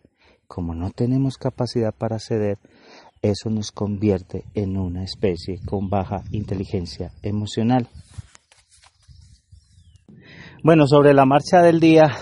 Como 0.47 0.75
no 0.75 0.91
tenemos 0.91 1.39
capacidad 1.39 1.95
para 1.95 2.19
ceder, 2.19 2.59
eso 3.23 3.49
nos 3.49 3.73
convierte 3.73 4.45
en 4.55 4.77
una 4.77 5.03
especie 5.03 5.59
con 5.65 5.89
baja 5.89 6.23
inteligencia 6.31 7.13
emocional. 7.23 7.89
Bueno, 10.63 10.87
sobre 10.87 11.15
la 11.15 11.25
marcha 11.25 11.63
del 11.63 11.81
día, 11.81 12.15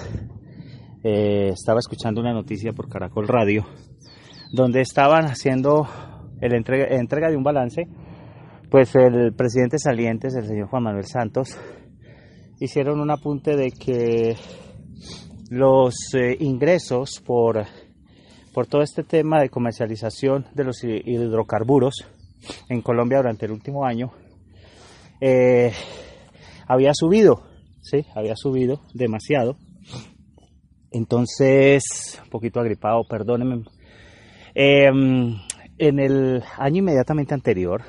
eh, 1.04 1.50
estaba 1.52 1.80
escuchando 1.80 2.20
una 2.20 2.32
noticia 2.32 2.72
por 2.72 2.88
Caracol 2.88 3.26
Radio, 3.26 3.66
donde 4.52 4.80
estaban 4.80 5.24
haciendo 5.24 5.88
el 6.40 6.54
entrega, 6.54 7.30
de 7.30 7.36
un 7.36 7.42
balance, 7.42 7.88
pues 8.72 8.94
el 8.94 9.34
presidente 9.34 9.78
saliente, 9.78 10.28
el 10.28 10.46
señor 10.46 10.68
Juan 10.68 10.84
Manuel 10.84 11.04
Santos, 11.04 11.58
hicieron 12.58 13.00
un 13.00 13.10
apunte 13.10 13.54
de 13.54 13.70
que 13.70 14.34
los 15.50 15.94
eh, 16.14 16.38
ingresos 16.40 17.20
por, 17.22 17.66
por 18.54 18.66
todo 18.66 18.80
este 18.80 19.02
tema 19.02 19.42
de 19.42 19.50
comercialización 19.50 20.46
de 20.54 20.64
los 20.64 20.82
hidrocarburos 20.84 22.08
en 22.70 22.80
Colombia 22.80 23.18
durante 23.18 23.44
el 23.44 23.52
último 23.52 23.84
año 23.84 24.10
eh, 25.20 25.72
había 26.66 26.92
subido, 26.94 27.42
sí, 27.82 28.06
había 28.14 28.36
subido 28.36 28.80
demasiado. 28.94 29.58
Entonces, 30.90 32.18
un 32.24 32.30
poquito 32.30 32.58
agripado, 32.58 33.04
perdónenme. 33.06 33.64
Em, 34.54 35.36
en 35.76 35.98
el 35.98 36.42
año 36.56 36.78
inmediatamente 36.78 37.34
anterior, 37.34 37.82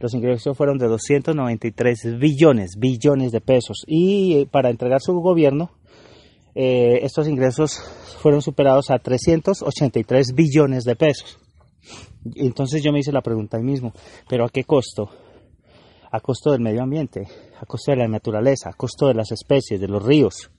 los 0.00 0.14
ingresos 0.14 0.56
fueron 0.56 0.78
de 0.78 0.88
293 0.88 2.18
billones, 2.18 2.76
billones 2.78 3.32
de 3.32 3.40
pesos. 3.42 3.84
Y 3.86 4.34
eh, 4.34 4.48
para 4.50 4.70
entregar 4.70 5.02
su 5.02 5.12
gobierno, 5.20 5.70
eh, 6.54 7.00
estos 7.02 7.28
ingresos 7.28 7.78
fueron 8.20 8.40
superados 8.40 8.90
a 8.90 8.98
383 8.98 10.34
billones 10.34 10.84
de 10.84 10.96
pesos. 10.96 11.38
Entonces 12.34 12.82
yo 12.82 12.92
me 12.92 13.00
hice 13.00 13.12
la 13.12 13.20
pregunta 13.20 13.58
ahí 13.58 13.62
mismo, 13.62 13.92
¿pero 14.28 14.46
a 14.46 14.48
qué 14.48 14.64
costo? 14.64 15.10
A 16.10 16.20
costo 16.20 16.50
del 16.52 16.60
medio 16.60 16.82
ambiente, 16.82 17.28
a 17.60 17.66
costo 17.66 17.92
de 17.92 17.98
la 17.98 18.08
naturaleza, 18.08 18.70
a 18.70 18.74
costo 18.74 19.06
de 19.06 19.14
las 19.14 19.30
especies, 19.32 19.80
de 19.80 19.88
los 19.88 20.02
ríos, 20.02 20.50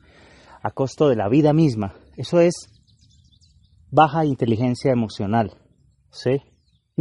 a 0.61 0.69
costo 0.71 1.09
de 1.09 1.15
la 1.15 1.29
vida 1.29 1.51
misma. 1.51 1.95
Eso 2.15 2.39
es 2.39 2.53
baja 3.89 4.23
inteligencia 4.23 4.91
emocional, 4.91 5.57
¿sí? 6.11 6.41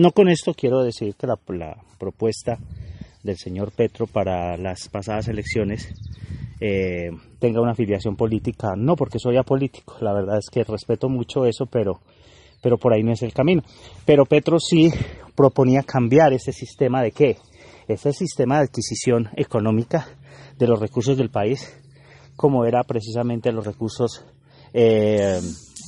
No 0.00 0.12
con 0.12 0.30
esto 0.30 0.54
quiero 0.54 0.83
decir 0.83 1.14
que 1.14 1.26
la, 1.26 1.37
propuesta 1.99 2.57
del 3.23 3.37
señor 3.37 3.71
Petro 3.71 4.07
para 4.07 4.57
las 4.57 4.88
pasadas 4.88 5.28
elecciones 5.28 5.92
eh, 6.59 7.11
tenga 7.38 7.61
una 7.61 7.73
afiliación 7.73 8.16
política, 8.16 8.69
no 8.78 8.97
porque 8.97 9.19
soy 9.19 9.37
apolítico, 9.37 9.99
la 10.00 10.14
verdad 10.14 10.38
es 10.38 10.49
que 10.50 10.64
respeto 10.64 11.11
mucho 11.11 11.45
eso, 11.45 11.66
pero, 11.66 12.00
pero 12.62 12.78
por 12.78 12.95
ahí 12.95 13.02
no 13.02 13.12
es 13.12 13.21
el 13.21 13.35
camino. 13.35 13.61
Pero 14.07 14.25
Petro 14.25 14.59
sí 14.59 14.90
proponía 15.37 15.83
cambiar 15.83 16.33
ese 16.33 16.52
sistema 16.52 17.02
de 17.02 17.12
qué? 17.12 17.37
Ese 17.87 18.14
sistema 18.14 18.57
de 18.57 18.69
adquisición 18.69 19.28
económica 19.37 20.09
de 20.57 20.66
los 20.66 20.80
recursos 20.80 21.19
del 21.19 21.28
país, 21.28 21.78
como 22.37 22.64
era 22.64 22.85
precisamente 22.85 23.52
los 23.52 23.66
recursos 23.66 24.25
eh, 24.73 25.40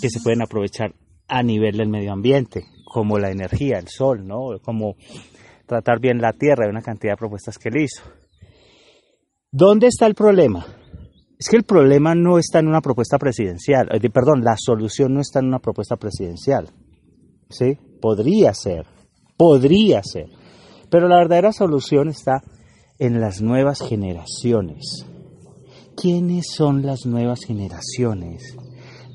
que 0.03 0.11
se 0.11 0.21
pueden 0.21 0.43
aprovechar 0.43 0.93
a 1.29 1.43
nivel 1.43 1.79
del 1.79 1.89
medio 1.89 2.13
ambiente, 2.13 2.67
como 2.93 3.19
la 3.19 3.31
energía, 3.31 3.79
el 3.79 3.89
sol, 3.89 4.27
¿no? 4.27 4.59
Como 4.63 4.97
tratar 5.67 5.99
bien 5.99 6.21
la 6.21 6.33
tierra, 6.33 6.67
hay 6.67 6.71
una 6.71 6.83
cantidad 6.83 7.15
de 7.15 7.17
propuestas 7.17 7.57
que 7.59 7.71
él 7.71 7.83
hizo. 7.83 8.03
¿Dónde 9.51 9.87
está 9.87 10.07
el 10.07 10.15
problema? 10.15 10.65
Es 11.39 11.49
que 11.49 11.57
el 11.57 11.65
problema 11.65 12.15
no 12.15 12.39
está 12.39 12.61
en 12.61 12.69
una 12.69 12.81
propuesta 12.81 13.19
presidencial, 13.19 13.89
eh, 13.91 14.11
perdón, 14.11 14.45
la 14.45 14.57
solución 14.57 15.15
no 15.15 15.21
está 15.21 15.41
en 15.41 15.47
una 15.47 15.59
propuesta 15.59 15.97
presidencial. 15.97 16.69
¿Sí? 17.49 17.77
Podría 18.01 18.55
ser, 18.55 18.87
podría 19.37 20.03
ser. 20.03 20.27
Pero 20.91 21.09
la 21.09 21.17
verdadera 21.17 21.53
solución 21.53 22.09
está 22.09 22.43
en 22.99 23.21
las 23.21 23.41
nuevas 23.43 23.81
generaciones. 23.81 25.07
¿Quiénes 25.97 26.47
son 26.51 26.83
las 26.87 27.07
nuevas 27.07 27.41
generaciones? 27.45 28.57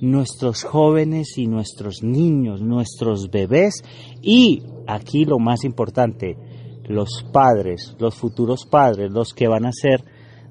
Nuestros 0.02 0.64
jóvenes 0.64 1.38
y 1.38 1.48
nuestros 1.48 2.04
niños, 2.04 2.62
nuestros 2.62 3.30
bebés 3.30 3.84
y 4.22 4.64
aquí 4.88 5.26
lo 5.26 5.40
más 5.40 5.64
importante, 5.64 6.38
los 6.86 7.26
padres, 7.32 7.96
los 8.00 8.16
futuros 8.16 8.66
padres, 8.66 9.12
los 9.12 9.34
que 9.34 9.48
van 9.48 9.66
a 9.66 9.72
ser 9.72 10.04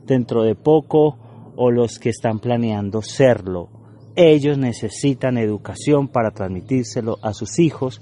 dentro 0.05 0.43
de 0.43 0.55
poco 0.55 1.19
o 1.57 1.71
los 1.71 1.99
que 1.99 2.11
están 2.11 2.39
planeando 2.39 3.03
serlo. 3.03 3.71
Ellos 4.15 4.59
necesitan 4.59 5.39
educación 5.39 6.09
para 6.09 6.31
transmitírselo 6.31 7.19
a 7.23 7.33
sus 7.33 7.59
hijos 7.59 8.01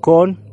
con 0.00 0.48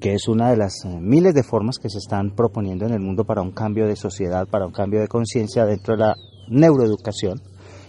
que 0.00 0.14
es 0.14 0.28
una 0.28 0.50
de 0.50 0.56
las 0.56 0.84
eh, 0.86 0.98
miles 0.98 1.34
de 1.34 1.42
formas 1.42 1.76
que 1.78 1.90
se 1.90 1.98
están 1.98 2.34
proponiendo 2.34 2.86
en 2.86 2.94
el 2.94 3.00
mundo 3.00 3.24
para 3.24 3.42
un 3.42 3.52
cambio 3.52 3.86
de 3.86 3.96
sociedad, 3.96 4.48
para 4.48 4.64
un 4.64 4.72
cambio 4.72 5.00
de 5.00 5.08
conciencia 5.08 5.66
dentro 5.66 5.94
de 5.94 6.00
la 6.00 6.16
neuroeducación 6.48 7.42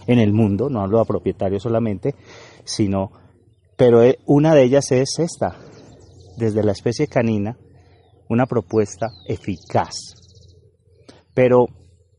en 0.06 0.18
el 0.18 0.32
mundo, 0.32 0.68
no 0.68 0.80
hablo 0.80 1.00
a 1.00 1.04
propietarios 1.04 1.62
solamente, 1.62 2.14
sino, 2.64 3.10
pero 3.76 4.02
eh, 4.02 4.18
una 4.26 4.54
de 4.54 4.64
ellas 4.64 4.90
es 4.92 5.18
esta, 5.18 5.56
desde 6.36 6.62
la 6.62 6.72
especie 6.72 7.06
canina, 7.06 7.56
una 8.28 8.46
propuesta 8.46 9.08
eficaz. 9.26 9.94
Pero 11.34 11.66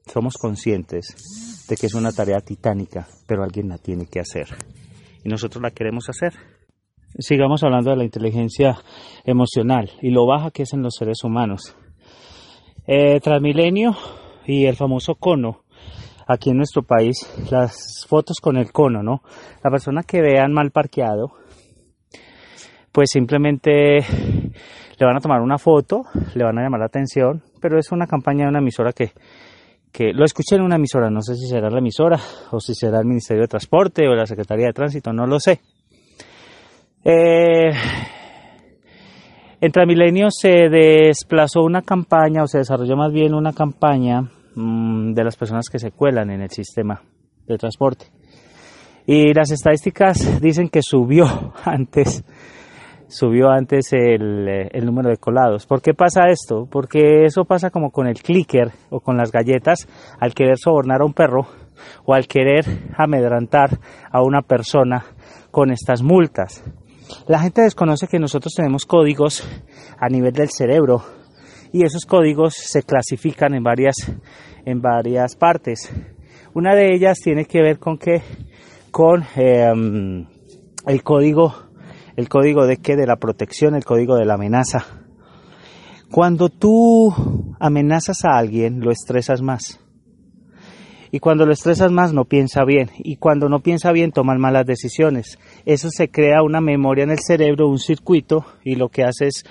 somos 0.05 0.37
conscientes 0.37 1.65
de 1.67 1.75
que 1.77 1.85
es 1.85 1.93
una 1.93 2.11
tarea 2.11 2.39
titánica, 2.41 3.07
pero 3.27 3.43
alguien 3.43 3.69
la 3.69 3.77
tiene 3.77 4.05
que 4.05 4.19
hacer. 4.19 4.47
Y 5.23 5.29
nosotros 5.29 5.61
la 5.61 5.71
queremos 5.71 6.09
hacer. 6.09 6.33
Sigamos 7.19 7.63
hablando 7.63 7.91
de 7.91 7.97
la 7.97 8.03
inteligencia 8.03 8.77
emocional 9.23 9.91
y 10.01 10.09
lo 10.09 10.25
baja 10.25 10.51
que 10.51 10.63
es 10.63 10.73
en 10.73 10.81
los 10.81 10.95
seres 10.97 11.23
humanos. 11.23 11.75
Eh, 12.87 13.19
Transmilenio 13.21 13.95
y 14.45 14.65
el 14.65 14.75
famoso 14.75 15.15
cono. 15.15 15.62
Aquí 16.27 16.51
en 16.51 16.57
nuestro 16.57 16.83
país, 16.83 17.17
las 17.51 18.05
fotos 18.07 18.37
con 18.41 18.57
el 18.57 18.71
cono, 18.71 19.03
¿no? 19.03 19.21
La 19.63 19.69
persona 19.69 20.03
que 20.03 20.21
vean 20.21 20.53
mal 20.53 20.71
parqueado, 20.71 21.33
pues 22.91 23.09
simplemente 23.11 23.99
le 23.99 25.05
van 25.05 25.17
a 25.17 25.19
tomar 25.19 25.41
una 25.41 25.57
foto, 25.57 26.03
le 26.35 26.43
van 26.43 26.57
a 26.57 26.63
llamar 26.63 26.79
la 26.79 26.85
atención, 26.85 27.43
pero 27.59 27.77
es 27.77 27.91
una 27.91 28.07
campaña 28.07 28.43
de 28.43 28.49
una 28.49 28.59
emisora 28.59 28.93
que, 28.93 29.11
que 29.91 30.13
lo 30.13 30.23
escuché 30.23 30.55
en 30.55 30.61
una 30.61 30.75
emisora, 30.75 31.09
no 31.09 31.21
sé 31.21 31.35
si 31.35 31.47
será 31.47 31.69
la 31.69 31.79
emisora 31.79 32.19
o 32.51 32.59
si 32.59 32.73
será 32.73 32.99
el 32.99 33.05
Ministerio 33.05 33.43
de 33.43 33.47
Transporte 33.47 34.07
o 34.07 34.15
la 34.15 34.25
Secretaría 34.25 34.67
de 34.67 34.73
Tránsito, 34.73 35.11
no 35.11 35.25
lo 35.25 35.39
sé. 35.39 35.59
Eh, 37.03 37.71
en 39.59 40.31
se 40.31 40.69
desplazó 40.69 41.61
una 41.63 41.81
campaña, 41.81 42.43
o 42.43 42.47
se 42.47 42.59
desarrolló 42.59 42.95
más 42.95 43.11
bien 43.11 43.33
una 43.33 43.53
campaña 43.53 44.29
mm, 44.55 45.13
de 45.13 45.23
las 45.23 45.35
personas 45.35 45.69
que 45.69 45.79
se 45.79 45.91
cuelan 45.91 46.29
en 46.31 46.41
el 46.41 46.49
sistema 46.49 47.01
de 47.47 47.57
transporte. 47.57 48.05
Y 49.05 49.33
las 49.33 49.51
estadísticas 49.51 50.41
dicen 50.41 50.69
que 50.69 50.81
subió 50.81 51.53
antes 51.65 52.23
subió 53.13 53.49
antes 53.49 53.93
el, 53.93 54.47
eh, 54.47 54.69
el, 54.71 54.85
número 54.85 55.09
de 55.09 55.17
colados. 55.17 55.67
¿Por 55.67 55.81
qué 55.81 55.93
pasa 55.93 56.29
esto? 56.29 56.67
Porque 56.69 57.25
eso 57.25 57.45
pasa 57.45 57.69
como 57.69 57.91
con 57.91 58.07
el 58.07 58.21
clicker 58.21 58.71
o 58.89 59.01
con 59.01 59.17
las 59.17 59.31
galletas 59.31 59.87
al 60.19 60.33
querer 60.33 60.57
sobornar 60.57 61.01
a 61.01 61.05
un 61.05 61.13
perro 61.13 61.47
o 62.05 62.13
al 62.13 62.27
querer 62.27 62.65
amedrantar 62.97 63.79
a 64.11 64.23
una 64.23 64.41
persona 64.41 65.05
con 65.51 65.71
estas 65.71 66.01
multas. 66.01 66.63
La 67.27 67.39
gente 67.39 67.61
desconoce 67.61 68.07
que 68.07 68.19
nosotros 68.19 68.53
tenemos 68.55 68.85
códigos 68.85 69.47
a 69.99 70.09
nivel 70.09 70.33
del 70.33 70.49
cerebro 70.49 71.03
y 71.73 71.83
esos 71.83 72.05
códigos 72.05 72.53
se 72.53 72.83
clasifican 72.83 73.53
en 73.53 73.63
varias, 73.63 73.95
en 74.63 74.81
varias 74.81 75.35
partes. 75.35 75.91
Una 76.53 76.75
de 76.75 76.93
ellas 76.93 77.17
tiene 77.21 77.43
que 77.43 77.61
ver 77.61 77.79
con 77.79 77.97
que 77.97 78.21
con 78.91 79.25
em, 79.35 80.25
el 80.85 81.03
código 81.03 81.53
el 82.15 82.29
código 82.29 82.65
de 82.65 82.77
qué? 82.77 82.95
De 82.95 83.07
la 83.07 83.15
protección, 83.15 83.75
el 83.75 83.83
código 83.83 84.15
de 84.15 84.25
la 84.25 84.35
amenaza. 84.35 84.85
Cuando 86.11 86.49
tú 86.49 87.11
amenazas 87.59 88.23
a 88.23 88.37
alguien, 88.37 88.81
lo 88.81 88.91
estresas 88.91 89.41
más. 89.41 89.79
Y 91.11 91.19
cuando 91.19 91.45
lo 91.45 91.53
estresas 91.53 91.91
más, 91.91 92.13
no 92.13 92.25
piensa 92.25 92.63
bien. 92.65 92.89
Y 92.99 93.17
cuando 93.17 93.49
no 93.49 93.61
piensa 93.61 93.91
bien, 93.91 94.11
toman 94.11 94.39
malas 94.39 94.65
decisiones. 94.65 95.39
Eso 95.65 95.89
se 95.89 96.09
crea 96.09 96.43
una 96.43 96.61
memoria 96.61 97.03
en 97.03 97.11
el 97.11 97.19
cerebro, 97.19 97.67
un 97.67 97.79
circuito, 97.79 98.45
y 98.63 98.75
lo 98.75 98.89
que 98.89 99.03
hace 99.03 99.27
es, 99.27 99.43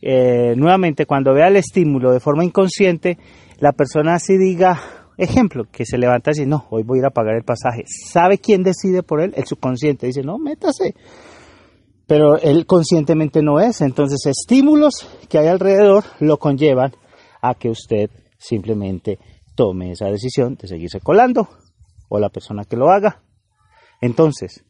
eh, 0.00 0.54
nuevamente, 0.56 1.06
cuando 1.06 1.34
vea 1.34 1.48
el 1.48 1.56
estímulo 1.56 2.12
de 2.12 2.20
forma 2.20 2.44
inconsciente, 2.44 3.18
la 3.58 3.72
persona 3.72 4.14
así 4.14 4.36
diga, 4.36 4.80
ejemplo, 5.16 5.64
que 5.70 5.84
se 5.84 5.98
levanta 5.98 6.30
y 6.30 6.34
dice, 6.34 6.46
no, 6.46 6.66
hoy 6.70 6.82
voy 6.82 6.98
a 6.98 7.00
ir 7.00 7.06
a 7.06 7.10
pagar 7.10 7.36
el 7.36 7.44
pasaje. 7.44 7.84
¿Sabe 7.86 8.38
quién 8.38 8.62
decide 8.62 9.02
por 9.02 9.20
él? 9.20 9.32
El 9.36 9.44
subconsciente 9.44 10.06
dice, 10.06 10.22
no, 10.22 10.38
métase 10.38 10.94
pero 12.08 12.38
él 12.38 12.64
conscientemente 12.64 13.42
no 13.42 13.60
es. 13.60 13.82
Entonces, 13.82 14.24
estímulos 14.24 15.06
que 15.28 15.38
hay 15.38 15.46
alrededor 15.46 16.04
lo 16.20 16.38
conllevan 16.38 16.92
a 17.42 17.54
que 17.54 17.68
usted 17.68 18.10
simplemente 18.38 19.18
tome 19.54 19.92
esa 19.92 20.06
decisión 20.06 20.56
de 20.56 20.68
seguirse 20.68 21.00
colando 21.00 21.48
o 22.08 22.18
la 22.18 22.30
persona 22.30 22.64
que 22.64 22.76
lo 22.76 22.88
haga. 22.88 23.22
Entonces, 24.00 24.64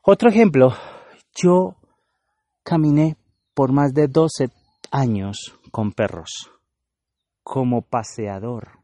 otro 0.00 0.28
ejemplo, 0.28 0.72
yo 1.34 1.74
caminé 2.62 3.16
por 3.54 3.72
más 3.72 3.94
de 3.94 4.08
12 4.08 4.50
años 4.90 5.54
con 5.70 5.92
perros 5.92 6.50
como 7.42 7.82
paseador. 7.82 8.80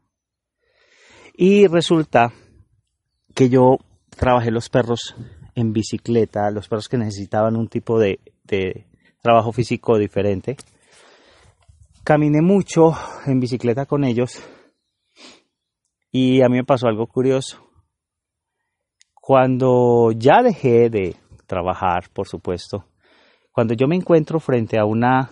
Y 1.33 1.67
resulta 1.67 2.31
que 3.33 3.49
yo 3.49 3.77
trabajé 4.15 4.51
los 4.51 4.69
perros 4.69 5.15
en 5.55 5.73
bicicleta, 5.73 6.51
los 6.51 6.67
perros 6.67 6.87
que 6.87 6.97
necesitaban 6.97 7.55
un 7.55 7.67
tipo 7.67 7.99
de, 7.99 8.19
trabajo 9.21 9.51
físico 9.51 9.97
diferente. 9.97 10.57
Caminé 12.03 12.41
mucho 12.41 12.93
en 13.25 13.39
bicicleta 13.39 13.85
con 13.85 14.03
ellos 14.03 14.41
y 16.11 16.41
a 16.41 16.49
mí 16.49 16.57
me 16.57 16.63
pasó 16.63 16.87
algo 16.87 17.07
curioso. 17.07 17.63
Cuando 19.13 20.11
ya 20.11 20.41
dejé 20.43 20.89
de 20.89 21.15
trabajar, 21.45 22.09
por 22.11 22.27
supuesto, 22.27 22.85
cuando 23.51 23.73
yo 23.73 23.87
me 23.87 23.95
encuentro 23.95 24.39
frente 24.39 24.79
a 24.79 24.85
una 24.85 25.29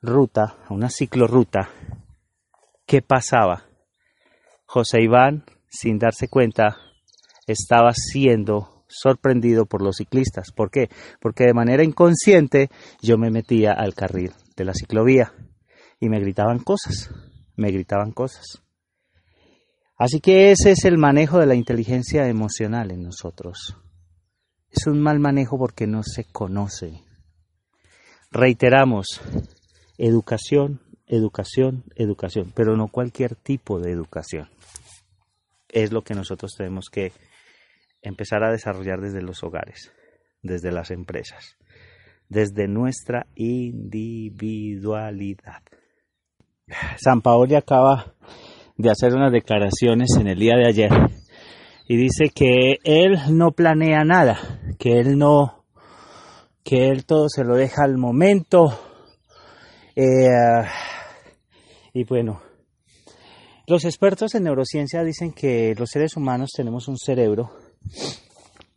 ruta, 0.00 0.58
a 0.68 0.72
una 0.72 0.88
ciclorruta, 0.88 1.68
¿qué 2.86 3.02
pasaba? 3.02 3.64
José 4.64 5.02
Iván, 5.02 5.44
sin 5.68 5.98
darse 5.98 6.28
cuenta, 6.28 6.76
estaba 7.46 7.92
siendo 7.92 8.84
sorprendido 8.88 9.66
por 9.66 9.82
los 9.82 9.96
ciclistas. 9.96 10.52
¿Por 10.52 10.70
qué? 10.70 10.88
Porque 11.20 11.44
de 11.44 11.54
manera 11.54 11.84
inconsciente 11.84 12.68
yo 13.02 13.18
me 13.18 13.30
metía 13.30 13.72
al 13.72 13.94
carril 13.94 14.32
de 14.56 14.64
la 14.64 14.74
ciclovía 14.74 15.32
y 16.00 16.08
me 16.08 16.20
gritaban 16.20 16.58
cosas, 16.60 17.10
me 17.56 17.70
gritaban 17.70 18.12
cosas. 18.12 18.62
Así 19.98 20.20
que 20.20 20.50
ese 20.50 20.72
es 20.72 20.84
el 20.84 20.98
manejo 20.98 21.38
de 21.38 21.46
la 21.46 21.54
inteligencia 21.54 22.28
emocional 22.28 22.90
en 22.90 23.02
nosotros. 23.02 23.76
Es 24.70 24.86
un 24.86 25.00
mal 25.00 25.20
manejo 25.20 25.58
porque 25.58 25.86
no 25.86 26.02
se 26.02 26.24
conoce. 26.24 27.02
Reiteramos, 28.30 29.20
educación, 29.98 30.80
educación, 31.06 31.84
educación, 31.94 32.52
pero 32.54 32.76
no 32.76 32.88
cualquier 32.88 33.36
tipo 33.36 33.78
de 33.78 33.92
educación. 33.92 34.48
Es 35.68 35.92
lo 35.92 36.02
que 36.02 36.14
nosotros 36.14 36.52
tenemos 36.56 36.88
que 36.90 37.12
empezar 38.02 38.42
a 38.44 38.50
desarrollar 38.50 39.00
desde 39.00 39.22
los 39.22 39.42
hogares, 39.42 39.92
desde 40.42 40.70
las 40.72 40.90
empresas, 40.90 41.56
desde 42.28 42.68
nuestra 42.68 43.26
individualidad. 43.34 45.62
San 46.98 47.22
Paolo 47.22 47.56
acaba 47.56 48.14
de 48.76 48.90
hacer 48.90 49.14
unas 49.14 49.32
declaraciones 49.32 50.10
en 50.18 50.28
el 50.28 50.38
día 50.38 50.56
de 50.56 50.66
ayer 50.66 50.90
y 51.88 51.96
dice 51.96 52.30
que 52.34 52.78
él 52.84 53.16
no 53.30 53.52
planea 53.52 54.04
nada, 54.04 54.38
que 54.78 54.98
él 54.98 55.18
no, 55.18 55.55
que 56.66 56.88
él 56.88 57.06
todo 57.06 57.28
se 57.28 57.44
lo 57.44 57.54
deja 57.54 57.84
al 57.84 57.96
momento. 57.96 58.76
Eh, 59.94 60.64
y 61.94 62.04
bueno, 62.04 62.42
los 63.68 63.84
expertos 63.84 64.34
en 64.34 64.42
neurociencia 64.42 65.04
dicen 65.04 65.32
que 65.32 65.74
los 65.78 65.90
seres 65.90 66.16
humanos 66.16 66.50
tenemos 66.54 66.88
un 66.88 66.98
cerebro 66.98 67.52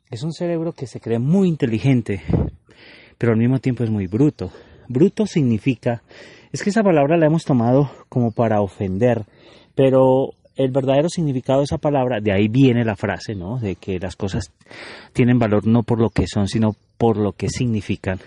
es 0.10 0.23
un 0.23 0.34
cerebro 0.34 0.73
que 0.73 0.88
se 0.88 0.99
cree 0.99 1.19
muy 1.19 1.47
inteligente, 1.47 2.23
pero 3.17 3.34
al 3.34 3.38
mismo 3.38 3.60
tiempo 3.60 3.84
es 3.84 3.91
muy 3.91 4.08
bruto. 4.08 4.52
Bruto 4.88 5.28
significa, 5.28 6.02
es 6.52 6.63
que 6.63 6.71
esa 6.71 6.82
palabra 6.82 7.15
la 7.17 7.28
hemos 7.28 7.45
tomado 7.45 7.91
como 8.10 8.32
para 8.32 8.62
ofender, 8.62 9.25
pero 9.75 10.32
el 10.60 10.72
verdadero 10.72 11.08
significado 11.08 11.60
de 11.60 11.63
esa 11.63 11.78
palabra, 11.78 12.19
de 12.19 12.34
ahí 12.34 12.50
viene 12.50 12.84
la 12.84 12.98
frase, 12.98 13.34
¿no? 13.34 13.60
De 13.60 13.78
que 13.78 13.98
las 13.98 14.17
cosas 14.17 14.52
tienen 15.13 15.39
valor 15.39 15.65
no 15.65 15.84
por 15.84 16.02
lo 16.02 16.10
que 16.10 16.28
son, 16.28 16.50
sino 16.50 16.76
por 16.98 17.15
lo 17.15 17.32
que 17.32 17.48
significan. 17.48 18.19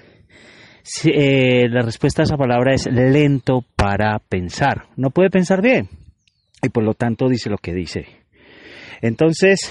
Eh, 1.05 1.69
la 1.69 1.83
respuesta 1.83 2.23
a 2.23 2.25
esa 2.25 2.39
palabra 2.39 2.73
es 2.73 2.87
lento 2.91 3.63
para 3.77 4.19
pensar. 4.19 4.87
No 4.97 5.11
puede 5.11 5.29
pensar 5.29 5.61
bien 5.61 5.91
y 6.63 6.71
por 6.71 6.85
lo 6.85 6.95
tanto 6.95 7.29
dice 7.29 7.51
lo 7.51 7.59
que 7.59 7.75
dice. 7.75 8.07
Entonces, 9.03 9.71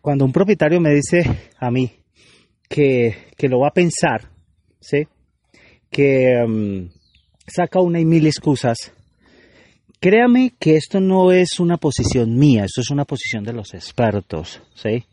cuando 0.00 0.24
un 0.24 0.32
propietario 0.32 0.80
me 0.80 0.94
dice 0.94 1.24
a 1.58 1.72
mí 1.72 1.90
que, 2.68 3.16
lo 3.48 3.58
va 3.58 3.68
a 3.68 3.74
pensar, 3.74 4.30
¿sí? 4.78 5.08
que 5.90 6.40
mm, 6.46 6.88
saca 7.48 7.80
una 7.80 7.98
y 7.98 8.04
mil 8.04 8.28
excusas, 8.28 8.92
créame 10.00 10.52
que 10.58 10.76
esto 10.76 11.00
no 11.00 11.32
es 11.32 11.60
una 11.60 11.76
posición 11.76 12.36
mía, 12.36 12.64
esto 12.64 12.80
es 12.80 12.90
una 12.90 13.04
posición 13.04 13.44
de 13.44 13.52
los 13.52 13.74
expertos, 13.74 14.60
¿sí? 14.74 15.04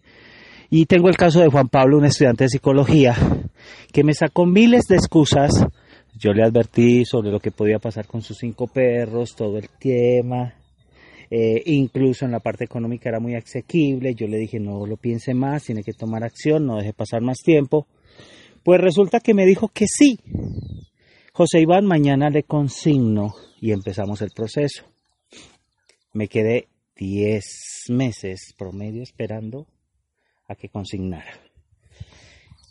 Y 0.69 0.85
tengo 0.85 1.09
el 1.09 1.17
caso 1.17 1.39
de 1.39 1.47
Juan 1.47 1.69
Pablo, 1.69 1.97
un 1.97 2.05
estudiante 2.05 2.45
de 2.45 2.49
psicología, 2.49 3.15
que 3.91 4.03
me 4.03 4.13
sacó 4.13 4.45
miles 4.45 4.85
de 4.89 4.95
excusas. 4.95 5.51
Yo 6.17 6.33
le 6.33 6.43
advertí 6.43 7.05
sobre 7.05 7.31
lo 7.31 7.39
que 7.39 7.51
podía 7.51 7.79
pasar 7.79 8.07
con 8.07 8.21
sus 8.21 8.37
cinco 8.37 8.67
perros, 8.67 9.35
todo 9.35 9.57
el 9.57 9.69
tema. 9.79 10.55
Eh, 11.29 11.61
incluso 11.65 12.25
en 12.25 12.31
la 12.31 12.39
parte 12.39 12.63
económica 12.63 13.09
era 13.09 13.19
muy 13.19 13.35
asequible. 13.35 14.15
Yo 14.15 14.27
le 14.27 14.37
dije, 14.37 14.59
no 14.59 14.85
lo 14.85 14.97
piense 14.97 15.33
más, 15.33 15.63
tiene 15.63 15.83
que 15.83 15.93
tomar 15.93 16.23
acción, 16.23 16.65
no 16.65 16.77
deje 16.77 16.93
pasar 16.93 17.21
más 17.21 17.37
tiempo. 17.39 17.87
Pues 18.63 18.81
resulta 18.81 19.19
que 19.19 19.33
me 19.33 19.45
dijo 19.45 19.69
que 19.69 19.85
sí. 19.87 20.19
José 21.31 21.59
Iván, 21.59 21.85
mañana 21.85 22.29
le 22.29 22.43
consigno 22.43 23.35
y 23.65 23.71
empezamos 23.71 24.21
el 24.21 24.29
proceso. 24.29 24.85
Me 26.13 26.27
quedé 26.27 26.67
10 26.97 27.43
meses 27.89 28.53
promedio 28.55 29.01
esperando 29.01 29.65
a 30.47 30.53
que 30.53 30.69
consignara. 30.69 31.41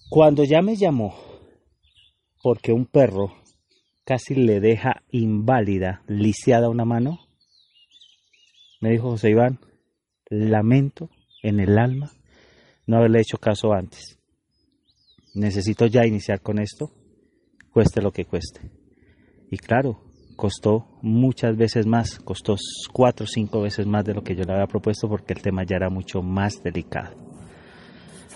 Cuando 0.08 0.44
ya 0.44 0.62
me 0.62 0.76
llamó, 0.76 1.16
porque 2.44 2.70
un 2.70 2.86
perro 2.86 3.34
casi 4.04 4.36
le 4.36 4.60
deja 4.60 5.02
inválida, 5.10 6.04
lisiada 6.06 6.68
una 6.68 6.84
mano, 6.84 7.18
me 8.80 8.90
dijo 8.90 9.10
José 9.10 9.30
Iván, 9.30 9.58
lamento 10.30 11.10
en 11.42 11.58
el 11.58 11.76
alma 11.76 12.12
no 12.86 12.98
haberle 12.98 13.18
hecho 13.18 13.38
caso 13.38 13.72
antes. 13.72 14.20
Necesito 15.34 15.86
ya 15.86 16.06
iniciar 16.06 16.40
con 16.40 16.60
esto, 16.60 16.92
cueste 17.72 18.00
lo 18.00 18.12
que 18.12 18.26
cueste. 18.26 18.70
Y 19.50 19.58
claro, 19.58 20.03
costó 20.36 20.86
muchas 21.02 21.56
veces 21.56 21.86
más, 21.86 22.18
costó 22.18 22.56
cuatro 22.92 23.24
o 23.24 23.26
cinco 23.26 23.62
veces 23.62 23.86
más 23.86 24.04
de 24.04 24.14
lo 24.14 24.22
que 24.22 24.34
yo 24.34 24.44
le 24.44 24.52
había 24.52 24.66
propuesto 24.66 25.08
porque 25.08 25.32
el 25.32 25.42
tema 25.42 25.64
ya 25.64 25.76
era 25.76 25.90
mucho 25.90 26.22
más 26.22 26.62
delicado. 26.62 27.14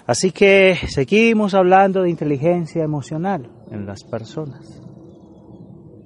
Así 0.07 0.31
que 0.31 0.75
seguimos 0.89 1.55
hablando 1.55 2.03
de 2.03 2.11
inteligencia 2.11 2.83
emocional 2.83 3.51
en 3.71 3.85
las 3.85 4.05
personas. 4.05 4.81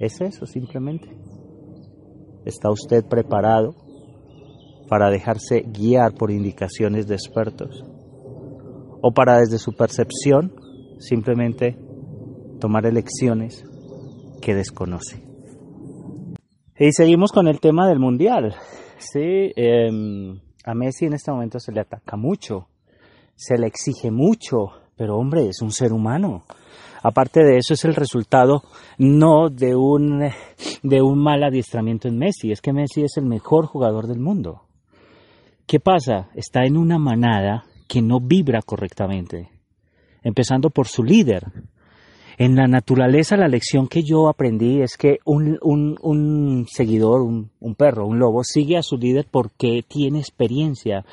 Es 0.00 0.20
eso 0.20 0.44
simplemente. 0.46 1.09
¿Está 2.44 2.70
usted 2.70 3.05
preparado 3.05 3.76
para 4.88 5.09
dejarse 5.09 5.61
guiar 5.61 6.14
por 6.14 6.33
indicaciones 6.33 7.07
de 7.07 7.14
expertos? 7.14 7.85
¿O 9.00 9.12
para 9.12 9.38
desde 9.38 9.59
su 9.59 9.72
percepción 9.72 10.52
simplemente 10.98 11.78
tomar 12.59 12.87
elecciones 12.87 13.64
que 14.40 14.57
desconoce? 14.57 15.32
Y 16.85 16.90
seguimos 16.92 17.31
con 17.31 17.47
el 17.47 17.61
tema 17.61 17.87
del 17.87 18.01
mundial. 18.01 18.57
Sí, 18.99 19.53
em, 19.55 20.40
a 20.64 20.75
Messi 20.75 21.07
en 21.07 21.12
este 21.12 21.31
momento 21.31 21.61
se 21.61 21.71
le 21.71 21.81
ataca 21.81 22.16
mucho 22.16 22.66
se 23.42 23.59
le 23.59 23.66
exige 23.66 24.11
mucho, 24.11 24.71
pero 24.97 25.16
hombre, 25.16 25.49
es 25.49 25.62
un 25.62 25.73
ser 25.73 25.92
humano. 25.92 26.45
Aparte 27.03 27.42
de 27.42 27.59
eso 27.59 27.75
es 27.75 27.85
el 27.85 27.95
resultado 27.95 28.62
no 28.99 29.51
de 29.51 29.75
un, 29.75 30.31
de 30.83 31.03
un 31.03 31.18
mal 31.18 31.42
adiestramiento 31.42 32.07
en 32.07 32.18
Messi, 32.18 32.53
es 32.53 32.61
que 32.61 32.73
Messi 32.73 33.03
es 33.03 33.16
el 33.16 33.25
mejor 33.25 33.66
jugador 33.66 34.07
del 34.07 34.21
mundo. 34.21 34.62
¿Qué 35.66 35.81
pasa? 35.81 36.29
Está 36.35 36.64
en 36.64 36.77
una 36.77 36.99
manada 36.99 37.64
que 37.88 38.01
no 38.01 38.21
vibra 38.21 38.61
correctamente, 38.62 39.51
empezando 40.23 40.71
por 40.71 40.87
su 40.87 41.03
líder. 41.03 41.47
En 42.42 42.57
la 42.57 42.66
naturaleza 42.66 43.37
la 43.37 43.46
lección 43.46 43.87
que 43.87 44.02
yo 44.02 44.28
aprendí 44.28 44.83
es 44.83 44.96
que 44.96 45.18
un, 45.24 45.61
un, 45.62 46.66
seguidor, 46.68 47.22
un, 47.22 47.52
un, 47.61 47.74
perro, 47.76 48.05
un 48.05 48.18
lobo, 48.18 48.42
sigue 48.42 48.76
a 48.76 48.83
su 48.83 48.96
líder 48.96 49.28
porque 49.31 49.85
tiene 49.87 50.18
experiencia, 50.18 51.05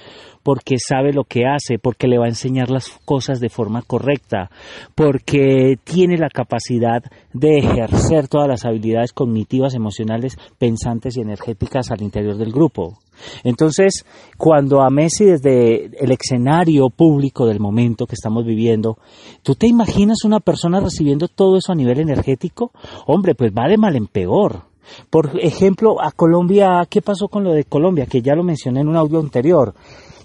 porque 0.41 0.77
sabe 0.79 1.13
lo 1.13 1.25
que 1.25 1.45
hace, 1.45 1.77
porque 1.77 2.07
le 2.07 2.17
va 2.17 2.25
a 2.25 2.29
enseñar 2.29 2.71
las 2.71 2.89
cosas 3.05 3.39
de 3.39 3.49
forma 3.49 3.83
correcta, 3.83 4.49
porque 4.95 5.77
tiene 5.83 6.17
la 6.17 6.29
capacidad 6.29 7.03
de 7.31 7.59
ejercer 7.59 8.27
todas 8.27 8.47
las 8.47 8.65
habilidades 8.65 9.13
cognitivas, 9.13 9.75
emocionales, 9.75 10.35
pensantes 10.57 11.15
y 11.15 11.21
energéticas 11.21 11.91
al 11.91 12.01
interior 12.01 12.37
del 12.37 12.51
grupo. 12.51 12.97
Entonces, 13.43 14.05
cuando 14.37 14.81
a 14.81 14.89
Messi 14.89 15.25
desde 15.25 15.85
el 15.85 16.11
escenario 16.11 16.89
público 16.89 17.45
del 17.45 17.59
momento 17.59 18.05
que 18.05 18.15
estamos 18.15 18.45
viviendo, 18.45 18.97
¿tú 19.43 19.55
te 19.55 19.67
imaginas 19.67 20.23
una 20.23 20.39
persona 20.39 20.79
recibiendo 20.79 21.27
todo 21.27 21.57
eso 21.57 21.71
a 21.71 21.75
nivel 21.75 21.99
energético? 21.99 22.71
Hombre, 23.05 23.35
pues 23.35 23.51
va 23.51 23.67
de 23.67 23.77
mal 23.77 23.95
en 23.95 24.07
peor. 24.07 24.69
Por 25.09 25.39
ejemplo, 25.39 26.01
a 26.01 26.11
Colombia, 26.11 26.85
¿qué 26.89 27.01
pasó 27.01 27.27
con 27.27 27.43
lo 27.43 27.53
de 27.53 27.63
Colombia? 27.63 28.05
Que 28.05 28.21
ya 28.21 28.35
lo 28.35 28.43
mencioné 28.43 28.81
en 28.81 28.87
un 28.87 28.95
audio 28.95 29.19
anterior, 29.19 29.73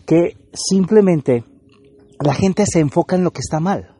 que 0.07 0.37
simplemente 0.53 1.45
la 2.21 2.35
gente 2.35 2.65
se 2.67 2.81
enfoca 2.81 3.17
en 3.17 3.25
lo 3.25 3.31
que 3.31 3.41
está 3.41 3.61
mal. 3.61 3.95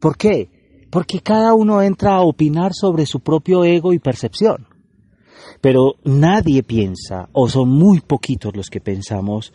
¿Por 0.00 0.16
qué? 0.16 0.50
Porque 0.90 1.20
cada 1.20 1.54
uno 1.54 1.82
entra 1.82 2.14
a 2.14 2.22
opinar 2.22 2.72
sobre 2.74 3.06
su 3.06 3.20
propio 3.20 3.64
ego 3.64 3.92
y 3.92 3.98
percepción. 3.98 4.66
Pero 5.60 5.96
nadie 6.04 6.62
piensa, 6.62 7.28
o 7.32 7.48
son 7.48 7.70
muy 7.70 8.00
poquitos 8.00 8.56
los 8.56 8.68
que 8.70 8.80
pensamos, 8.80 9.52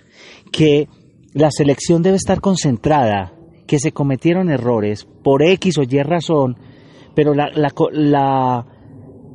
que 0.52 0.88
la 1.34 1.50
selección 1.52 2.02
debe 2.02 2.18
estar 2.18 2.41
concentrada, 2.41 3.34
que 3.68 3.80
se 3.80 3.91
cometieron 3.91 4.50
errores 4.50 5.06
por 5.24 5.41
X 5.41 5.78
o 5.80 5.84
Y 5.84 6.02
razón, 6.04 6.58
pero 7.15 7.34
la, 7.34 7.50
la, 7.91 8.65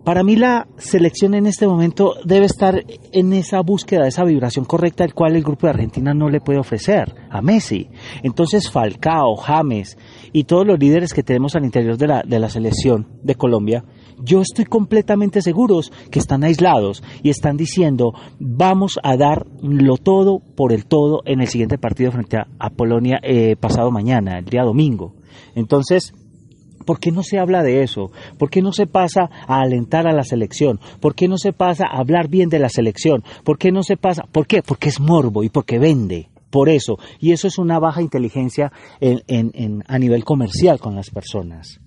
para 0.05 0.23
mí 0.23 0.37
la 0.37 0.67
selección 0.77 1.35
en 1.35 1.47
este 1.47 1.67
momento 1.67 2.15
debe 2.25 2.47
estar 2.47 2.85
en 3.13 3.33
esa 3.33 3.61
búsqueda, 3.61 4.07
esa 4.07 4.25
vibración 4.25 4.65
correcta, 4.65 5.05
el 5.05 5.15
cual 5.15 5.37
el 5.37 5.43
grupo 5.43 5.67
de 5.67 5.73
Argentina 5.73 6.15
no 6.15 6.29
le 6.29 6.41
puede 6.41 6.59
ofrecer 6.59 7.15
a 7.31 7.43
Messi. 7.43 7.89
Entonces 8.23 8.71
Falcao, 8.71 9.37
James 9.37 9.97
y 10.33 10.45
todos 10.45 10.67
los 10.67 10.79
líderes 10.79 11.13
que 11.13 11.23
tenemos 11.23 11.57
al 11.57 11.65
interior 11.65 11.97
de 11.97 12.07
la, 12.07 12.23
de 12.27 12.39
la 12.39 12.49
selección 12.49 13.09
de 13.23 13.35
Colombia 13.35 13.85
yo 14.23 14.41
estoy 14.41 14.67
completamente 14.67 15.43
seguros 15.43 15.93
que 16.11 16.19
están 16.19 16.45
aislados 16.45 17.03
y 17.23 17.31
están 17.31 17.57
diciendo 17.57 18.13
vamos 18.39 18.99
a 19.03 19.17
darlo 19.17 19.97
todo 19.97 20.41
por 20.57 20.73
el 20.73 20.87
todo 20.87 21.23
en 21.25 21.41
el 21.41 21.49
siguiente 21.49 21.79
partido 21.79 22.13
frente 22.13 22.37
a, 22.37 22.71
Polonia 22.71 23.19
eh, 23.23 23.57
pasado 23.57 23.91
mañana, 23.91 24.39
el 24.39 24.45
día 24.45 24.63
domingo. 24.63 25.15
Entonces, 25.55 26.15
¿Por 26.85 26.99
qué 26.99 27.11
no 27.11 27.23
se 27.23 27.39
habla 27.39 27.63
de 27.63 27.83
eso? 27.83 28.11
¿Por 28.39 28.51
qué 28.51 28.63
no 28.63 28.73
se 28.73 28.87
pasa 28.87 29.31
a 29.47 29.61
alentar 29.61 30.07
a 30.07 30.13
la 30.13 30.25
selección? 30.25 30.81
¿Por 31.01 31.15
qué 31.15 31.29
no 31.29 31.39
se 31.39 31.53
pasa 31.53 31.87
a 31.87 31.99
hablar 31.99 32.29
bien 32.29 32.49
de 32.49 32.59
la 32.59 32.69
selección? 32.69 33.23
¿Por 33.45 33.59
qué 33.59 33.71
no 33.71 33.83
se 33.83 33.97
pasa? 33.97 34.25
¿Por 34.31 34.47
qué? 34.47 34.63
Porque 34.63 34.89
es 34.89 35.01
morbo 35.01 35.45
y 35.45 35.49
porque 35.49 35.79
vende. 35.79 36.29
Por 36.51 36.69
eso. 36.69 36.99
Y 37.21 37.33
eso 37.33 37.47
es 37.47 37.59
una 37.59 37.79
baja 37.79 38.03
inteligencia 38.03 38.73
a 39.87 39.99
nivel 39.99 40.25
comercial 40.25 40.81
con 40.81 40.97
las 40.97 41.11
personas 41.11 41.81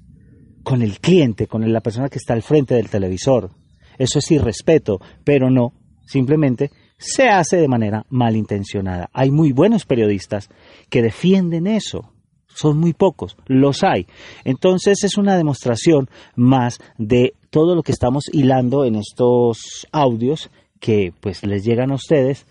con 0.64 0.82
el 0.82 1.00
cliente, 1.00 1.48
con 1.48 1.72
la 1.72 1.82
persona 1.82 2.10
que 2.10 2.18
está 2.18 2.34
al 2.34 2.42
frente 2.42 2.76
del 2.76 2.90
televisor. 2.90 3.52
Eso 3.98 4.20
es 4.20 4.32
irrespeto, 4.32 5.00
pero 5.24 5.50
no, 5.50 5.74
simplemente 6.06 6.72
se 6.98 7.28
hace 7.28 7.58
de 7.58 7.68
manera 7.68 8.06
malintencionada. 8.10 9.10
Hay 9.14 9.30
muy 9.30 9.52
buenos 9.52 9.86
periodistas 9.86 10.50
que 10.90 11.02
defienden 11.02 11.68
eso. 11.68 12.13
Son 12.56 12.78
muy 12.78 12.94
pocos, 12.94 13.36
los 13.48 13.84
hay. 13.84 14.08
Entonces 14.44 15.04
es 15.04 15.18
una 15.18 15.36
demostración 15.36 16.10
más 16.36 16.80
de 16.98 17.34
todo 17.50 17.76
lo 17.76 17.84
que 17.84 17.92
estamos 17.92 18.26
hilando 18.32 18.86
en 18.86 18.96
estos 18.96 19.88
audios 19.92 20.50
que 20.80 21.14
pues 21.20 21.44
les 21.46 21.64
llegan 21.64 21.92
a 21.92 21.96
ustedes 21.96 22.46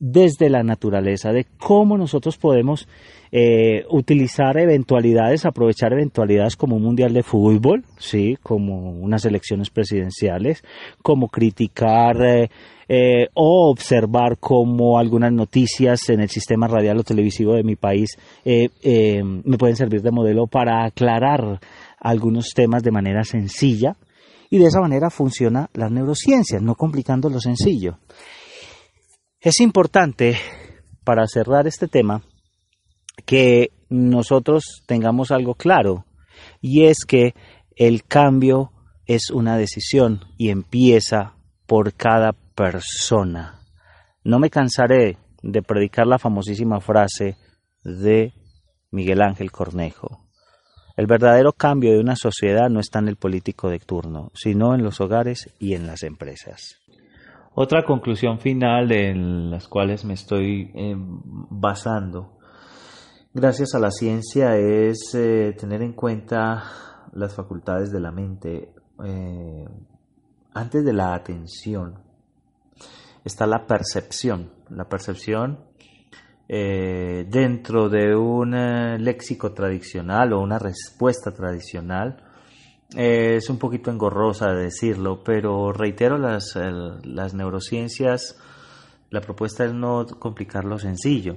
desde 0.00 0.48
la 0.48 0.62
naturaleza, 0.62 1.30
de 1.30 1.46
cómo 1.58 1.98
nosotros 1.98 2.38
podemos 2.38 2.88
eh, 3.32 3.84
utilizar 3.90 4.58
eventualidades, 4.58 5.44
aprovechar 5.44 5.92
eventualidades 5.92 6.56
como 6.56 6.76
un 6.76 6.82
mundial 6.82 7.12
de 7.12 7.22
fútbol, 7.22 7.84
sí, 7.98 8.36
como 8.42 8.90
unas 8.90 9.26
elecciones 9.26 9.68
presidenciales, 9.68 10.64
como 11.02 11.28
criticar 11.28 12.16
eh, 12.22 12.50
eh, 12.88 13.28
o 13.34 13.70
observar 13.70 14.38
cómo 14.40 14.98
algunas 14.98 15.32
noticias 15.32 16.08
en 16.08 16.20
el 16.20 16.30
sistema 16.30 16.66
radial 16.66 16.98
o 16.98 17.04
televisivo 17.04 17.54
de 17.54 17.62
mi 17.62 17.76
país 17.76 18.18
me 18.42 19.58
pueden 19.58 19.76
servir 19.76 20.02
de 20.02 20.10
modelo 20.10 20.48
para 20.48 20.84
aclarar 20.84 21.60
algunos 22.00 22.48
temas 22.52 22.82
de 22.82 22.90
manera 22.90 23.22
sencilla 23.22 23.94
y 24.48 24.58
de 24.58 24.64
esa 24.64 24.80
manera 24.80 25.10
funciona 25.10 25.70
la 25.74 25.88
neurociencia, 25.88 26.58
no 26.58 26.74
complicando 26.74 27.30
lo 27.30 27.38
sencillo. 27.38 27.98
Es 29.42 29.60
importante, 29.60 30.36
para 31.02 31.26
cerrar 31.26 31.66
este 31.66 31.88
tema, 31.88 32.22
que 33.24 33.70
nosotros 33.88 34.82
tengamos 34.86 35.30
algo 35.30 35.54
claro, 35.54 36.04
y 36.60 36.84
es 36.84 37.06
que 37.06 37.34
el 37.74 38.04
cambio 38.04 38.70
es 39.06 39.30
una 39.30 39.56
decisión 39.56 40.20
y 40.36 40.50
empieza 40.50 41.36
por 41.66 41.94
cada 41.94 42.34
persona. 42.54 43.62
No 44.24 44.38
me 44.38 44.50
cansaré 44.50 45.16
de 45.42 45.62
predicar 45.62 46.06
la 46.06 46.18
famosísima 46.18 46.82
frase 46.82 47.38
de 47.82 48.34
Miguel 48.90 49.22
Ángel 49.22 49.50
Cornejo. 49.50 50.28
El 50.98 51.06
verdadero 51.06 51.54
cambio 51.54 51.92
de 51.92 52.00
una 52.00 52.14
sociedad 52.14 52.68
no 52.68 52.78
está 52.78 52.98
en 52.98 53.08
el 53.08 53.16
político 53.16 53.70
de 53.70 53.78
turno, 53.78 54.32
sino 54.34 54.74
en 54.74 54.82
los 54.82 55.00
hogares 55.00 55.48
y 55.58 55.72
en 55.72 55.86
las 55.86 56.02
empresas. 56.02 56.76
Otra 57.52 57.84
conclusión 57.84 58.38
final 58.38 58.92
en 58.92 59.50
las 59.50 59.66
cuales 59.66 60.04
me 60.04 60.14
estoy 60.14 60.70
eh, 60.72 60.94
basando, 60.96 62.38
gracias 63.34 63.74
a 63.74 63.80
la 63.80 63.90
ciencia, 63.90 64.56
es 64.56 65.12
eh, 65.14 65.56
tener 65.58 65.82
en 65.82 65.94
cuenta 65.94 66.62
las 67.12 67.34
facultades 67.34 67.90
de 67.90 68.00
la 68.00 68.12
mente. 68.12 68.72
Eh, 69.04 69.64
antes 70.54 70.84
de 70.84 70.92
la 70.92 71.12
atención 71.12 71.98
está 73.24 73.48
la 73.48 73.66
percepción. 73.66 74.52
La 74.68 74.88
percepción 74.88 75.64
dentro 76.48 77.88
de 77.88 78.16
un 78.16 78.50
léxico 79.04 79.52
tradicional 79.52 80.32
o 80.32 80.40
una 80.40 80.58
respuesta 80.58 81.32
tradicional 81.32 82.29
es 82.96 83.48
un 83.48 83.58
poquito 83.58 83.90
engorrosa 83.90 84.52
de 84.52 84.64
decirlo, 84.64 85.22
pero 85.22 85.72
reitero, 85.72 86.18
las, 86.18 86.58
las 87.04 87.34
neurociencias, 87.34 88.38
la 89.10 89.20
propuesta 89.20 89.64
es 89.64 89.72
no 89.72 90.06
complicarlo 90.18 90.78
sencillo. 90.78 91.36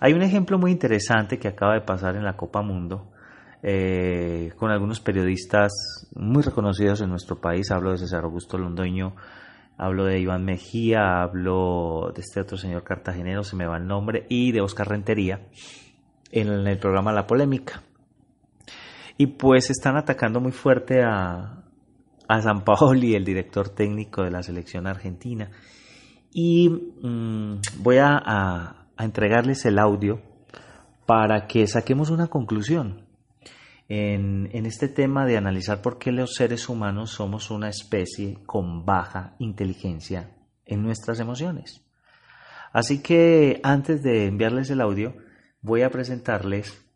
Hay 0.00 0.12
un 0.12 0.22
ejemplo 0.22 0.58
muy 0.58 0.70
interesante 0.70 1.38
que 1.38 1.48
acaba 1.48 1.74
de 1.74 1.82
pasar 1.82 2.16
en 2.16 2.24
la 2.24 2.36
Copa 2.36 2.62
Mundo 2.62 3.10
eh, 3.62 4.52
con 4.56 4.70
algunos 4.70 5.00
periodistas 5.00 5.72
muy 6.14 6.42
reconocidos 6.42 7.00
en 7.00 7.10
nuestro 7.10 7.40
país. 7.40 7.70
Hablo 7.70 7.90
de 7.90 7.98
César 7.98 8.24
Augusto 8.24 8.56
Londoño, 8.56 9.14
hablo 9.76 10.04
de 10.04 10.20
Iván 10.20 10.44
Mejía, 10.44 11.22
hablo 11.22 12.12
de 12.14 12.20
este 12.20 12.40
otro 12.40 12.56
señor 12.56 12.84
cartagenero, 12.84 13.42
se 13.42 13.56
me 13.56 13.66
va 13.66 13.76
el 13.76 13.86
nombre, 13.86 14.26
y 14.28 14.52
de 14.52 14.60
Oscar 14.60 14.88
Rentería 14.88 15.40
en 16.30 16.48
el 16.48 16.78
programa 16.78 17.12
La 17.12 17.26
Polémica. 17.26 17.82
Y 19.20 19.26
pues 19.26 19.68
están 19.68 19.96
atacando 19.96 20.40
muy 20.40 20.52
fuerte 20.52 21.02
a, 21.02 21.64
a 22.28 22.40
San 22.40 22.62
Paoli, 22.64 23.16
el 23.16 23.24
director 23.24 23.68
técnico 23.68 24.22
de 24.22 24.30
la 24.30 24.44
selección 24.44 24.86
argentina. 24.86 25.50
Y 26.32 26.68
mm, 26.68 27.60
voy 27.78 27.96
a, 27.96 28.16
a, 28.16 28.86
entregarles 28.96 29.64
el 29.64 29.80
audio 29.80 30.22
para 31.04 31.48
que 31.48 31.66
saquemos 31.66 32.10
una 32.10 32.28
conclusión 32.28 33.06
en, 33.88 34.50
en, 34.52 34.66
este 34.66 34.88
tema 34.88 35.26
de 35.26 35.36
analizar 35.36 35.82
por 35.82 35.98
qué 35.98 36.12
los 36.12 36.34
seres 36.34 36.68
humanos 36.68 37.10
somos 37.10 37.50
una 37.50 37.68
especie 37.68 38.38
con 38.46 38.84
baja 38.84 39.34
inteligencia 39.40 40.30
en 40.64 40.82
nuestras 40.82 41.18
emociones. 41.18 41.84
Así 42.72 43.02
que 43.02 43.60
antes 43.64 44.02
de 44.02 44.26
enviarles 44.26 44.70
el 44.70 44.80
audio, 44.80 45.16
voy 45.60 45.82
a 45.82 45.90
presentarles 45.90 46.87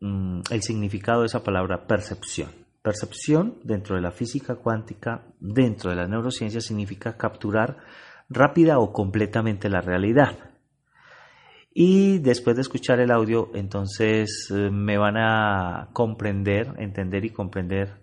Mm, 0.00 0.40
el 0.50 0.62
significado 0.62 1.20
de 1.20 1.26
esa 1.26 1.42
palabra 1.42 1.86
percepción. 1.86 2.50
Percepción 2.82 3.58
dentro 3.62 3.96
de 3.96 4.02
la 4.02 4.10
física 4.10 4.56
cuántica, 4.56 5.22
dentro 5.38 5.90
de 5.90 5.96
la 5.96 6.08
neurociencia, 6.08 6.62
significa 6.62 7.18
capturar 7.18 7.76
rápida 8.30 8.78
o 8.78 8.92
completamente 8.92 9.68
la 9.68 9.82
realidad. 9.82 10.38
Y 11.74 12.18
después 12.18 12.56
de 12.56 12.62
escuchar 12.62 12.98
el 13.00 13.10
audio, 13.10 13.50
entonces 13.54 14.48
eh, 14.50 14.70
me 14.70 14.96
van 14.96 15.18
a 15.18 15.90
comprender, 15.92 16.74
entender 16.78 17.26
y 17.26 17.30
comprender 17.30 18.00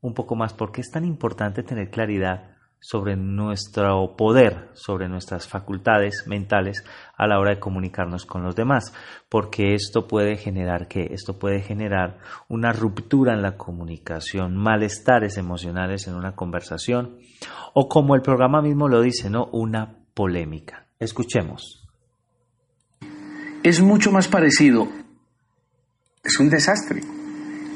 un 0.00 0.14
poco 0.14 0.36
más 0.36 0.54
por 0.54 0.72
qué 0.72 0.80
es 0.80 0.90
tan 0.90 1.04
importante 1.04 1.62
tener 1.62 1.90
claridad 1.90 2.53
sobre 2.84 3.16
nuestro 3.16 4.14
poder, 4.14 4.68
sobre 4.74 5.08
nuestras 5.08 5.48
facultades 5.48 6.24
mentales 6.26 6.84
a 7.16 7.26
la 7.26 7.38
hora 7.38 7.54
de 7.54 7.58
comunicarnos 7.58 8.26
con 8.26 8.42
los 8.42 8.54
demás, 8.54 8.92
porque 9.30 9.74
esto 9.74 10.06
puede 10.06 10.36
generar 10.36 10.86
que 10.86 11.08
esto 11.14 11.38
puede 11.38 11.62
generar 11.62 12.18
una 12.46 12.74
ruptura 12.74 13.32
en 13.32 13.40
la 13.40 13.56
comunicación, 13.56 14.58
malestares 14.58 15.38
emocionales 15.38 16.06
en 16.08 16.14
una 16.14 16.36
conversación 16.36 17.16
o 17.72 17.88
como 17.88 18.16
el 18.16 18.20
programa 18.20 18.60
mismo 18.60 18.86
lo 18.86 19.00
dice, 19.00 19.30
¿no? 19.30 19.46
Una 19.46 20.04
polémica. 20.12 20.86
Escuchemos. 20.98 21.88
Es 23.62 23.80
mucho 23.80 24.12
más 24.12 24.28
parecido. 24.28 24.86
Es 26.22 26.38
un 26.38 26.50
desastre 26.50 27.00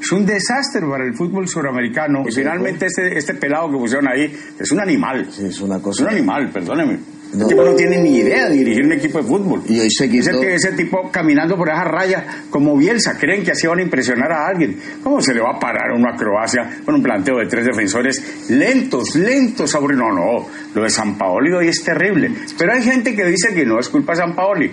es 0.00 0.12
un 0.12 0.24
desastre 0.24 0.82
para 0.86 1.04
el 1.04 1.14
fútbol 1.14 1.48
suramericano. 1.48 2.24
Y 2.26 2.32
finalmente 2.32 2.86
este, 2.86 3.16
este 3.16 3.34
pelado 3.34 3.70
que 3.70 3.78
pusieron 3.78 4.08
ahí 4.08 4.32
es 4.58 4.72
un 4.72 4.80
animal. 4.80 5.28
es 5.38 5.60
una 5.60 5.80
cosa. 5.80 6.02
Es 6.02 6.08
un 6.08 6.14
animal, 6.14 6.50
perdóneme. 6.50 6.98
No. 7.32 7.46
tipo 7.46 7.62
no 7.62 7.74
tiene 7.74 7.98
ni 7.98 8.16
idea 8.16 8.48
de 8.48 8.54
dirigir 8.54 8.84
un 8.86 8.92
equipo 8.92 9.18
de 9.18 9.24
fútbol. 9.24 9.62
Y 9.68 9.80
hoy 9.80 9.88
ese, 9.88 10.06
ese, 10.54 10.72
tipo 10.72 11.10
caminando 11.10 11.56
por 11.56 11.68
esa 11.68 11.84
raya 11.84 12.24
como 12.48 12.74
Bielsa, 12.74 13.18
creen 13.18 13.44
que 13.44 13.50
así 13.50 13.66
van 13.66 13.80
a 13.80 13.82
impresionar 13.82 14.32
a 14.32 14.46
alguien. 14.46 14.78
¿Cómo 15.02 15.20
se 15.20 15.34
le 15.34 15.40
va 15.42 15.50
a 15.56 15.58
parar 15.58 15.90
a 15.90 15.94
una 15.94 16.16
Croacia 16.16 16.80
con 16.86 16.94
un 16.94 17.02
planteo 17.02 17.36
de 17.36 17.46
tres 17.46 17.66
defensores 17.66 18.48
lentos, 18.48 19.14
lentos? 19.14 19.76
No, 19.78 20.10
no, 20.10 20.46
lo 20.74 20.82
de 20.82 20.88
San 20.90 21.18
Paoli 21.18 21.52
hoy 21.52 21.68
es 21.68 21.84
terrible. 21.84 22.30
Pero 22.56 22.72
hay 22.72 22.82
gente 22.82 23.14
que 23.14 23.26
dice 23.26 23.52
que 23.54 23.66
no 23.66 23.78
es 23.78 23.90
culpa 23.90 24.12
de 24.12 24.18
San 24.18 24.34
Paoli. 24.34 24.72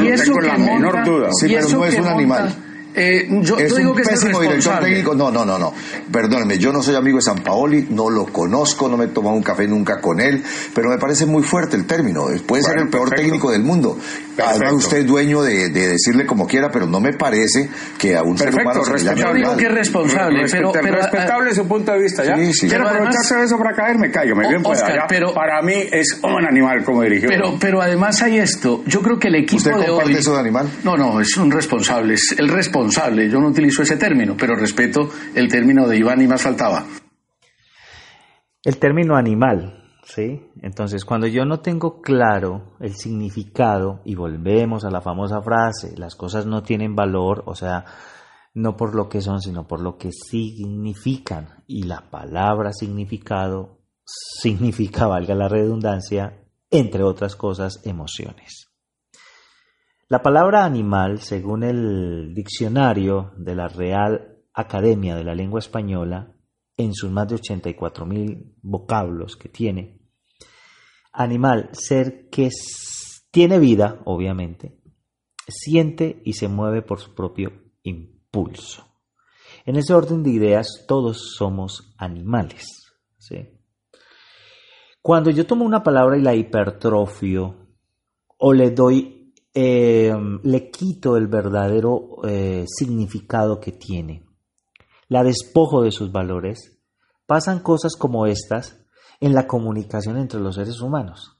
Y 0.00 0.08
eso 0.08 0.40
la 0.40 0.56
menor 0.56 1.04
duda. 1.04 1.28
Sí, 1.32 1.48
pero 1.48 1.68
no 1.68 1.84
es 1.84 1.98
un 1.98 2.06
animal. 2.06 2.71
Eh, 2.94 3.26
yo, 3.40 3.56
es 3.58 3.74
digo 3.74 3.92
un 3.92 3.96
que 3.96 4.02
pésimo 4.02 4.40
director 4.40 4.80
técnico. 4.80 5.14
No, 5.14 5.30
no, 5.30 5.44
no, 5.44 5.58
no. 5.58 5.72
Perdóneme, 6.10 6.58
yo 6.58 6.72
no 6.72 6.82
soy 6.82 6.94
amigo 6.94 7.16
de 7.16 7.22
San 7.22 7.38
Paoli, 7.38 7.86
no 7.90 8.10
lo 8.10 8.26
conozco, 8.26 8.88
no 8.88 8.96
me 8.96 9.06
he 9.06 9.08
tomado 9.08 9.34
un 9.34 9.42
café 9.42 9.66
nunca 9.66 10.00
con 10.00 10.20
él, 10.20 10.42
pero 10.74 10.90
me 10.90 10.98
parece 10.98 11.24
muy 11.24 11.42
fuerte 11.42 11.76
el 11.76 11.86
término. 11.86 12.26
Puede 12.46 12.62
ser 12.62 12.78
el 12.78 12.88
peor 12.88 13.10
técnico 13.10 13.50
del 13.50 13.62
mundo. 13.62 13.98
Además, 14.38 14.72
usted 14.72 14.98
es 14.98 15.06
dueño 15.06 15.42
de, 15.42 15.70
decirle 15.70 16.26
como 16.26 16.46
quiera, 16.46 16.70
pero 16.70 16.86
no 16.86 17.00
me 17.00 17.12
parece 17.12 17.68
que 17.98 18.16
a 18.16 18.22
un 18.22 18.36
ser 18.36 18.54
humano 18.54 18.84
se 18.84 19.04
le 19.04 19.16
Yo 19.16 19.32
digo 19.32 19.56
que 19.56 19.66
es 19.66 19.72
responsable, 19.72 20.44
pero, 20.50 20.72
pero, 20.72 20.96
respetable 20.96 21.54
su 21.54 21.66
punto 21.66 21.92
de 21.92 22.02
vista, 22.02 22.24
¿ya? 22.24 22.36
Sí, 22.36 22.52
sí. 22.52 22.68
Quiero 22.68 22.88
aprovecharse 22.88 23.36
de 23.36 23.44
eso 23.44 23.58
para 23.58 23.74
caerme, 23.74 24.10
callo, 24.10 24.36
me 24.36 24.48
bien 24.48 24.62
Oscar, 24.64 25.06
pero 25.08 25.32
Para 25.32 25.62
mí 25.62 25.74
es 25.90 26.18
un 26.22 26.46
animal 26.46 26.84
como 26.84 27.02
dirigió. 27.02 27.28
Pero, 27.28 27.56
pero 27.58 27.80
además 27.80 28.20
hay 28.22 28.38
esto. 28.38 28.82
Yo 28.86 29.02
creo 29.02 29.18
que 29.18 29.28
el 29.28 29.36
equipo 29.36 29.56
¿Usted 29.56 29.72
de 29.72 29.86
comparte 29.86 30.18
eso 30.18 30.34
de 30.34 30.40
animal? 30.40 30.68
No, 30.84 30.96
no, 30.96 31.20
es 31.20 31.36
un 31.36 31.50
responsable, 31.50 32.14
es 32.14 32.34
el 32.36 32.48
responsable. 32.48 32.81
Yo 33.30 33.40
no 33.40 33.48
utilizo 33.48 33.82
ese 33.82 33.96
término, 33.96 34.36
pero 34.38 34.54
respeto 34.54 35.08
el 35.34 35.48
término 35.48 35.86
de 35.86 35.98
Iván 35.98 36.20
y 36.22 36.26
más 36.26 36.42
faltaba. 36.42 36.84
El 38.64 38.78
término 38.78 39.16
animal, 39.16 39.82
¿sí? 40.04 40.40
Entonces, 40.62 41.04
cuando 41.04 41.26
yo 41.26 41.44
no 41.44 41.60
tengo 41.60 42.00
claro 42.00 42.76
el 42.80 42.94
significado, 42.94 44.00
y 44.04 44.14
volvemos 44.14 44.84
a 44.84 44.90
la 44.90 45.00
famosa 45.00 45.42
frase, 45.42 45.94
las 45.96 46.14
cosas 46.14 46.46
no 46.46 46.62
tienen 46.62 46.94
valor, 46.94 47.42
o 47.46 47.54
sea, 47.54 47.84
no 48.54 48.76
por 48.76 48.94
lo 48.94 49.08
que 49.08 49.20
son, 49.20 49.40
sino 49.40 49.66
por 49.66 49.80
lo 49.80 49.96
que 49.96 50.10
significan. 50.12 51.64
Y 51.66 51.84
la 51.84 52.10
palabra 52.10 52.72
significado 52.72 53.80
significa, 54.04 55.06
valga 55.06 55.34
la 55.34 55.48
redundancia, 55.48 56.44
entre 56.70 57.02
otras 57.02 57.36
cosas, 57.36 57.80
emociones. 57.84 58.71
La 60.12 60.20
palabra 60.20 60.66
animal, 60.66 61.20
según 61.20 61.62
el 61.62 62.34
diccionario 62.34 63.32
de 63.38 63.54
la 63.54 63.66
Real 63.66 64.42
Academia 64.52 65.16
de 65.16 65.24
la 65.24 65.34
Lengua 65.34 65.58
Española, 65.58 66.36
en 66.76 66.92
sus 66.92 67.10
más 67.10 67.28
de 67.28 67.36
84.000 67.36 68.56
vocablos 68.60 69.38
que 69.38 69.48
tiene, 69.48 70.02
animal, 71.14 71.70
ser 71.72 72.28
que 72.28 72.50
tiene 73.30 73.58
vida, 73.58 74.02
obviamente, 74.04 74.82
siente 75.48 76.20
y 76.26 76.34
se 76.34 76.46
mueve 76.46 76.82
por 76.82 77.00
su 77.00 77.14
propio 77.14 77.72
impulso. 77.82 78.86
En 79.64 79.76
ese 79.76 79.94
orden 79.94 80.22
de 80.22 80.28
ideas, 80.28 80.84
todos 80.86 81.32
somos 81.38 81.94
animales. 81.96 82.66
Cuando 85.00 85.30
yo 85.30 85.46
tomo 85.46 85.64
una 85.64 85.82
palabra 85.82 86.18
y 86.18 86.20
la 86.20 86.34
hipertrofio 86.34 87.66
o 88.36 88.52
le 88.52 88.72
doy 88.72 89.21
eh, 89.54 90.14
le 90.42 90.70
quito 90.70 91.16
el 91.16 91.26
verdadero 91.26 92.18
eh, 92.24 92.64
significado 92.66 93.60
que 93.60 93.72
tiene, 93.72 94.24
la 95.08 95.22
despojo 95.22 95.82
de 95.82 95.90
sus 95.90 96.10
valores, 96.10 96.78
pasan 97.26 97.60
cosas 97.60 97.96
como 97.96 98.26
estas 98.26 98.86
en 99.20 99.34
la 99.34 99.46
comunicación 99.46 100.16
entre 100.16 100.40
los 100.40 100.56
seres 100.56 100.80
humanos. 100.80 101.38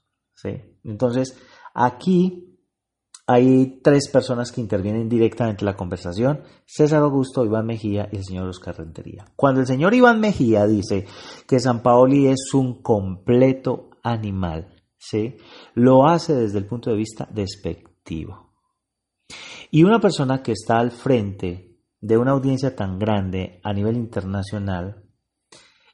Entonces, 0.83 1.37
aquí 1.73 2.59
hay 3.25 3.79
tres 3.81 4.09
personas 4.09 4.51
que 4.51 4.59
intervienen 4.59 5.07
directamente 5.07 5.61
en 5.61 5.67
la 5.67 5.77
conversación, 5.77 6.43
César 6.65 7.01
Augusto, 7.01 7.45
Iván 7.45 7.65
Mejía 7.65 8.09
y 8.11 8.17
el 8.17 8.25
señor 8.25 8.49
Oscar 8.49 8.77
Rentería. 8.77 9.25
Cuando 9.37 9.61
el 9.61 9.67
señor 9.67 9.93
Iván 9.93 10.19
Mejía 10.19 10.65
dice 10.67 11.05
que 11.47 11.59
San 11.59 11.81
Paoli 11.81 12.27
es 12.27 12.53
un 12.53 12.81
completo 12.81 13.91
animal, 14.03 14.83
¿sí? 14.97 15.37
lo 15.73 16.05
hace 16.05 16.35
desde 16.35 16.57
el 16.57 16.65
punto 16.65 16.89
de 16.89 16.97
vista 16.97 17.27
despectivo 17.31 17.92
y 19.71 19.83
una 19.83 19.99
persona 19.99 20.41
que 20.43 20.51
está 20.51 20.79
al 20.79 20.91
frente 20.91 21.77
de 21.99 22.17
una 22.17 22.31
audiencia 22.31 22.75
tan 22.75 22.99
grande 22.99 23.59
a 23.63 23.73
nivel 23.73 23.95
internacional, 23.95 25.03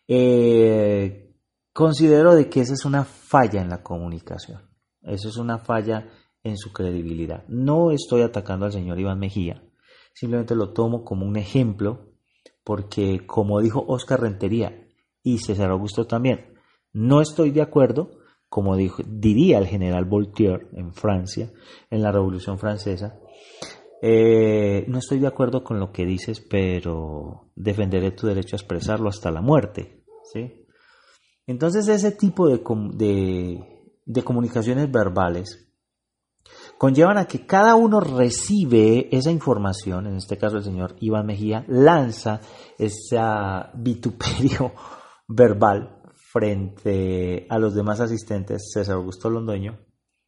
eh, 0.08 1.36
considero 1.72 2.36
de 2.36 2.50
que 2.50 2.62
esa 2.62 2.74
es 2.74 2.86
una 2.86 3.06
falla 3.06 3.62
en 3.62 3.70
la 3.70 3.84
comunicación. 3.84 4.62
Eso 5.02 5.30
es 5.30 5.38
una 5.38 5.60
falla 5.60 6.10
en 6.44 6.58
su 6.58 6.74
credibilidad. 6.74 7.46
No 7.48 7.92
estoy 7.92 8.22
atacando 8.22 8.66
al 8.66 8.72
señor 8.72 9.00
Iván 9.00 9.20
Mejía, 9.20 9.64
simplemente 10.14 10.56
lo 10.56 10.74
tomo 10.74 11.04
como 11.04 11.26
un 11.26 11.38
ejemplo, 11.38 12.14
porque 12.64 13.26
como 13.26 13.62
dijo 13.62 13.86
Oscar 13.88 14.22
Rentería 14.22 14.88
y 15.24 15.38
César 15.38 15.70
Augusto 15.70 16.06
también, 16.06 16.56
no 16.92 17.22
estoy 17.22 17.52
de 17.52 17.62
acuerdo 17.62 18.19
como 18.50 18.76
dijo, 18.76 19.04
diría 19.06 19.60
el 19.60 19.68
general 19.68 20.06
Voltaire 20.06 20.68
en 20.74 20.94
Francia, 20.94 21.52
en 21.90 22.02
la 22.02 22.12
Revolución 22.12 22.58
Francesa, 22.58 23.20
eh, 24.02 24.86
no 24.88 25.00
estoy 25.00 25.20
de 25.20 25.28
acuerdo 25.28 25.64
con 25.64 25.80
lo 25.80 25.92
que 25.92 26.06
dices, 26.06 26.40
pero 26.42 27.52
defenderé 27.56 28.12
tu 28.12 28.28
derecho 28.28 28.56
a 28.56 28.60
expresarlo 28.60 29.10
hasta 29.10 29.30
la 29.30 29.42
muerte. 29.42 30.04
¿sí? 30.34 30.66
Entonces 31.46 31.88
ese 31.88 32.12
tipo 32.12 32.48
de, 32.48 33.64
de 34.06 34.24
comunicaciones 34.24 34.92
verbales 34.92 35.68
conllevan 36.78 37.18
a 37.18 37.26
que 37.26 37.46
cada 37.46 37.76
uno 37.76 38.00
recibe 38.00 39.10
esa 39.16 39.32
información, 39.32 40.08
en 40.08 40.16
este 40.16 40.38
caso 40.38 40.58
el 40.58 40.64
señor 40.64 40.96
Iván 41.02 41.28
Mejía 41.28 41.66
lanza 41.68 42.40
ese 42.78 43.20
vituperio 43.76 44.72
verbal 45.28 45.99
frente 46.32 47.48
a 47.50 47.58
los 47.58 47.74
demás 47.74 48.00
asistentes, 48.00 48.72
César 48.72 48.96
Augusto 48.96 49.30
Londoño 49.30 49.80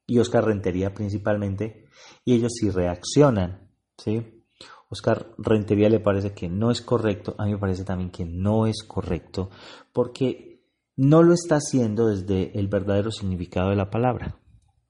y 0.08 0.18
Oscar 0.18 0.46
Rentería 0.46 0.94
principalmente, 0.94 1.86
y 2.26 2.34
ellos 2.34 2.54
sí 2.60 2.70
reaccionan, 2.72 3.72
¿sí? 3.98 4.44
Oscar 4.90 5.34
Rentería 5.38 5.90
le 5.90 6.00
parece 6.00 6.34
que 6.34 6.50
no 6.50 6.72
es 6.72 6.82
correcto, 6.82 7.36
a 7.38 7.46
mí 7.46 7.52
me 7.52 7.60
parece 7.60 7.84
también 7.84 8.10
que 8.10 8.26
no 8.26 8.66
es 8.66 8.84
correcto, 8.84 9.52
porque 9.94 10.66
no 10.98 11.22
lo 11.24 11.34
está 11.34 11.58
haciendo 11.58 12.08
desde 12.08 12.58
el 12.60 12.68
verdadero 12.68 13.12
significado 13.12 13.70
de 13.70 13.76
la 13.76 13.90
palabra, 13.90 14.40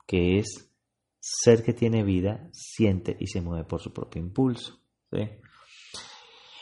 que 0.08 0.40
es 0.40 0.72
ser 1.20 1.62
que 1.62 1.74
tiene 1.74 2.04
vida, 2.04 2.50
siente 2.54 3.16
y 3.20 3.28
se 3.28 3.42
mueve 3.42 3.66
por 3.66 3.82
su 3.82 3.94
propio 3.94 4.22
impulso. 4.22 4.80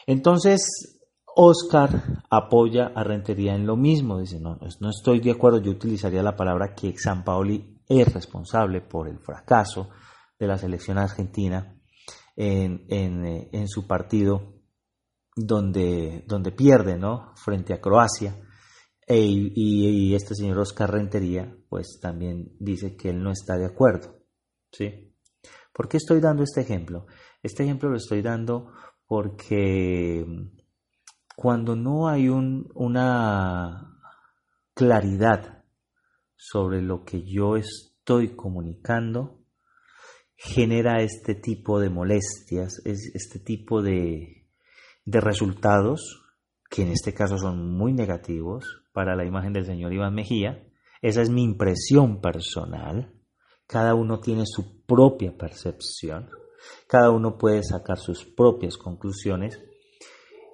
Entonces, 0.05 0.98
Oscar 1.35 2.23
apoya 2.29 2.91
a 2.95 3.03
Rentería 3.03 3.55
en 3.55 3.65
lo 3.65 3.75
mismo. 3.75 4.19
Dice, 4.19 4.39
no, 4.39 4.57
no 4.79 4.89
estoy 4.89 5.19
de 5.19 5.31
acuerdo, 5.31 5.59
yo 5.59 5.71
utilizaría 5.71 6.23
la 6.23 6.35
palabra 6.35 6.73
que 6.75 6.97
San 6.97 7.23
Paoli 7.23 7.79
es 7.87 8.13
responsable 8.13 8.81
por 8.81 9.07
el 9.07 9.19
fracaso 9.19 9.89
de 10.37 10.47
la 10.47 10.57
selección 10.57 10.97
argentina 10.97 11.75
en, 12.35 12.85
en, 12.89 13.67
su 13.67 13.85
partido 13.85 14.61
donde, 15.35 16.23
donde 16.25 16.51
pierde 16.51 16.97
¿no? 16.97 17.33
frente 17.35 17.73
a 17.73 17.81
Croacia. 17.81 18.35
E, 19.05 19.19
y, 19.19 19.51
y, 19.55 20.15
este 20.15 20.35
señor 20.35 20.59
Oscar 20.59 20.91
Rentería, 20.91 21.53
pues 21.67 21.99
también 21.99 22.55
dice 22.59 22.95
que 22.95 23.09
él 23.09 23.21
no 23.21 23.31
está 23.31 23.57
de 23.57 23.65
acuerdo. 23.65 24.19
¿Sí? 24.71 25.13
¿Por 25.73 25.89
qué 25.89 25.97
estoy 25.97 26.21
dando 26.21 26.43
este 26.43 26.61
ejemplo? 26.61 27.07
Este 27.41 27.63
ejemplo 27.63 27.89
lo 27.89 27.97
estoy 27.97 28.21
dando 28.21 28.71
porque 29.07 30.25
cuando 31.41 31.77
no 31.77 32.09
hay 32.09 32.27
una 32.27 33.97
claridad 34.73 35.63
sobre 36.35 36.81
lo 36.81 37.05
que 37.05 37.23
yo 37.23 37.55
estoy 37.55 38.35
comunicando, 38.35 39.39
genera 40.35 41.01
este 41.01 41.35
tipo 41.35 41.79
de 41.79 41.89
molestias, 41.89 42.81
este 42.83 43.39
tipo 43.39 43.81
de, 43.81 44.49
resultados, 45.05 46.29
que 46.69 46.81
en 46.81 46.89
este 46.89 47.13
caso 47.13 47.37
son 47.37 47.71
muy 47.71 47.93
negativos 47.93 48.83
para 48.91 49.15
la 49.15 49.23
imagen 49.23 49.53
del 49.53 49.65
señor 49.65 49.93
Iván 49.93 50.15
Mejía. 50.15 50.67
Esa 51.01 51.21
es 51.21 51.29
mi 51.29 51.45
impresión 51.45 52.19
personal. 52.19 53.13
Cada 53.65 53.93
uno 53.95 54.19
tiene 54.19 54.43
su 54.45 54.85
propia 54.85 55.37
percepción, 55.37 56.29
cada 56.85 57.11
uno 57.11 57.37
puede 57.37 57.63
sacar 57.63 57.97
sus 57.97 58.25
propias 58.25 58.75
conclusiones 58.75 59.57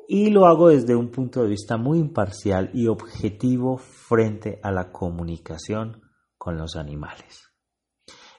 y 0.07 0.29
lo 0.29 0.45
hago 0.45 0.69
desde 0.69 0.95
un 0.95 1.09
punto 1.09 1.41
de 1.41 1.49
vista 1.49 1.77
muy 1.77 1.99
imparcial 1.99 2.69
y 2.73 2.87
objetivo 2.87 3.77
frente 3.77 4.59
a 4.63 4.71
la 4.71 4.91
comunicación 4.91 6.01
con 6.37 6.57
los 6.57 6.75
animales. 6.75 7.51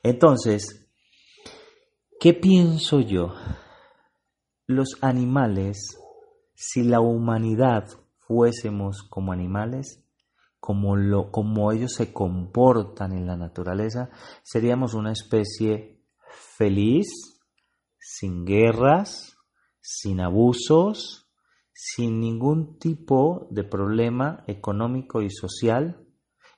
Entonces, 0.03 0.89
¿qué 2.21 2.35
pienso 2.35 3.01
yo? 3.01 3.35
Los 4.67 4.99
animales, 5.01 5.99
si 6.55 6.83
la 6.85 7.01
humanidad 7.01 7.89
fuésemos 8.19 9.03
como 9.03 9.33
animales, 9.33 10.05
como, 10.61 10.97
lo, 10.97 11.31
como 11.31 11.71
ellos 11.73 11.95
se 11.95 12.13
comportan 12.13 13.13
en 13.13 13.27
la 13.27 13.37
naturaleza, 13.37 14.11
seríamos 14.43 14.95
una 14.95 15.13
especie 15.13 16.01
feliz, 16.57 17.07
sin 17.99 18.45
guerras, 18.45 19.37
sin 19.81 20.21
abusos, 20.21 21.26
sin 21.79 22.21
ningún 22.21 22.79
tipo 22.79 23.49
de 23.51 23.63
problema 23.63 24.43
económico 24.47 25.21
y 25.21 25.29
social, 25.29 26.03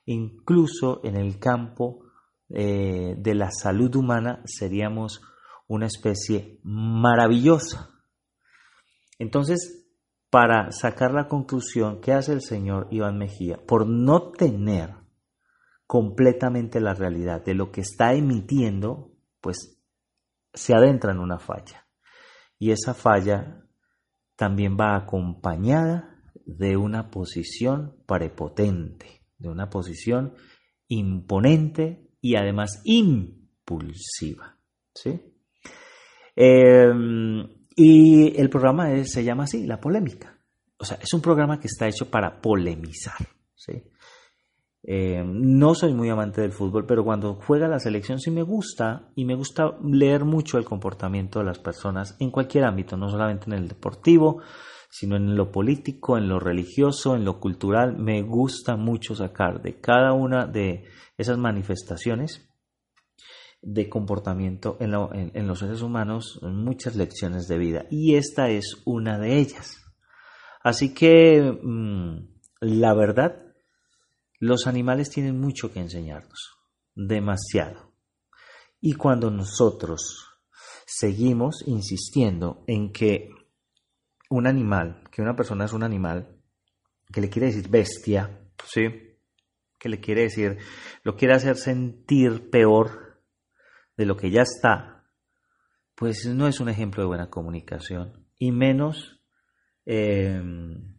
incluso 0.05 1.01
en 1.03 1.17
el 1.17 1.39
campo 1.39 2.05
eh, 2.47 3.15
de 3.17 3.35
la 3.35 3.51
salud 3.51 3.93
humana 3.97 4.41
seríamos 4.45 5.21
una 5.67 5.87
especie 5.87 6.61
maravillosa. 6.63 7.89
Entonces, 9.19 9.89
para 10.29 10.71
sacar 10.71 11.11
la 11.11 11.27
conclusión 11.27 11.99
que 11.99 12.13
hace 12.13 12.31
el 12.31 12.41
señor 12.41 12.87
Iván 12.89 13.17
Mejía 13.17 13.59
por 13.67 13.85
no 13.89 14.31
tener 14.31 14.95
completamente 15.85 16.79
la 16.79 16.93
realidad 16.93 17.43
de 17.43 17.55
lo 17.55 17.73
que 17.73 17.81
está 17.81 18.13
emitiendo, 18.13 19.11
pues 19.41 19.83
se 20.53 20.73
adentra 20.73 21.11
en 21.11 21.19
una 21.19 21.39
falla. 21.39 21.87
Y 22.57 22.71
esa 22.71 22.93
falla 22.93 23.65
también 24.39 24.77
va 24.79 24.95
acompañada 24.95 26.15
de 26.45 26.77
una 26.77 27.11
posición 27.11 27.97
prepotente, 28.07 29.25
de 29.37 29.49
una 29.49 29.69
posición 29.69 30.33
imponente 30.87 32.07
y 32.21 32.37
además 32.37 32.79
impulsiva. 32.85 34.57
¿sí? 34.95 35.19
Em, 36.37 37.49
y 37.75 38.39
el 38.39 38.49
programa 38.49 39.03
se 39.03 39.25
llama 39.25 39.43
así, 39.43 39.67
La 39.67 39.81
Polémica. 39.81 40.39
O 40.77 40.85
sea, 40.85 40.97
es 41.01 41.13
un 41.13 41.19
programa 41.19 41.59
que 41.59 41.67
está 41.67 41.89
hecho 41.89 42.09
para 42.09 42.39
polemizar. 42.39 43.17
¿sí? 43.55 43.73
Eh, 44.83 45.23
no 45.25 45.75
soy 45.75 45.93
muy 45.93 46.09
amante 46.09 46.41
del 46.41 46.53
fútbol, 46.53 46.85
pero 46.85 47.03
cuando 47.03 47.35
juega 47.35 47.67
la 47.67 47.79
selección 47.79 48.19
sí 48.19 48.31
me 48.31 48.43
gusta 48.43 49.11
y 49.15 49.25
me 49.25 49.35
gusta 49.35 49.77
leer 49.83 50.23
mucho 50.23 50.57
el 50.57 50.65
comportamiento 50.65 51.39
de 51.39 51.45
las 51.45 51.59
personas 51.59 52.15
en 52.19 52.31
cualquier 52.31 52.63
ámbito, 52.63 52.95
no 52.95 53.09
solamente 53.09 53.45
en 53.47 53.53
el 53.53 53.67
deportivo, 53.67 54.41
sino 54.89 55.15
en 55.15 55.35
lo 55.35 55.51
político, 55.51 56.17
en 56.17 56.27
lo 56.27 56.39
religioso, 56.39 57.15
en 57.15 57.25
lo 57.25 57.39
cultural. 57.39 57.97
Me 57.97 58.21
gusta 58.21 58.75
mucho 58.77 59.15
sacar 59.15 59.61
de 59.61 59.79
cada 59.79 60.13
una 60.13 60.47
de 60.47 60.85
esas 61.17 61.37
manifestaciones 61.37 62.49
de 63.61 63.89
comportamiento 63.89 64.77
en, 64.79 64.91
los 65.47 65.59
seres 65.59 65.81
humanos 65.81 66.39
muchas 66.41 66.95
lecciones 66.95 67.47
de 67.49 67.57
vida 67.57 67.85
y 67.91 68.15
esta 68.15 68.49
es 68.49 68.81
una 68.85 69.19
de 69.19 69.37
ellas. 69.37 69.77
Así 70.63 70.93
que 70.93 71.59
mm, 71.61 72.19
la 72.61 72.93
verdad, 72.93 73.48
los 74.39 74.67
animales 74.67 75.09
tienen 75.09 75.39
mucho 75.39 75.71
que 75.71 75.79
enseñarnos, 75.79 76.57
demasiado. 76.95 77.93
Y 78.81 78.93
cuando 78.93 79.29
nosotros 79.29 80.29
seguimos 80.85 81.63
insistiendo 81.67 82.63
en 82.65 82.91
que 82.91 83.29
un 84.29 84.47
animal, 84.47 85.03
que 85.11 85.21
una 85.21 85.35
persona 85.35 85.65
es 85.65 85.73
un 85.73 85.83
animal, 85.83 86.39
que 87.11 87.21
le 87.21 87.29
quiere 87.29 87.47
decir 87.47 87.67
bestia, 87.69 88.39
¿sí? 88.65 89.17
Que 89.77 89.89
le 89.89 89.99
quiere 89.99 90.23
decir, 90.23 90.57
lo 91.03 91.15
quiere 91.15 91.33
hacer 91.33 91.57
sentir 91.57 92.49
peor 92.49 93.21
de 93.97 94.05
lo 94.05 94.15
que 94.15 94.31
ya 94.31 94.43
está, 94.43 95.09
pues 95.95 96.25
no 96.25 96.47
es 96.47 96.61
un 96.61 96.69
ejemplo 96.69 97.03
de 97.03 97.07
buena 97.07 97.29
comunicación, 97.29 98.25
y 98.37 98.51
menos 98.51 99.21
em, 99.85 100.95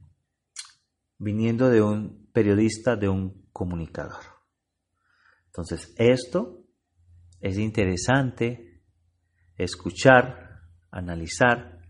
viniendo 1.17 1.71
de 1.71 1.81
un 1.81 2.20
periodista, 2.33 2.97
de 2.97 3.09
un 3.09 3.49
comunicador. 3.53 4.23
Entonces, 5.47 5.95
esto 5.97 6.65
es 7.41 7.59
interesante 7.59 8.83
escuchar, 9.57 10.61
analizar 10.91 11.81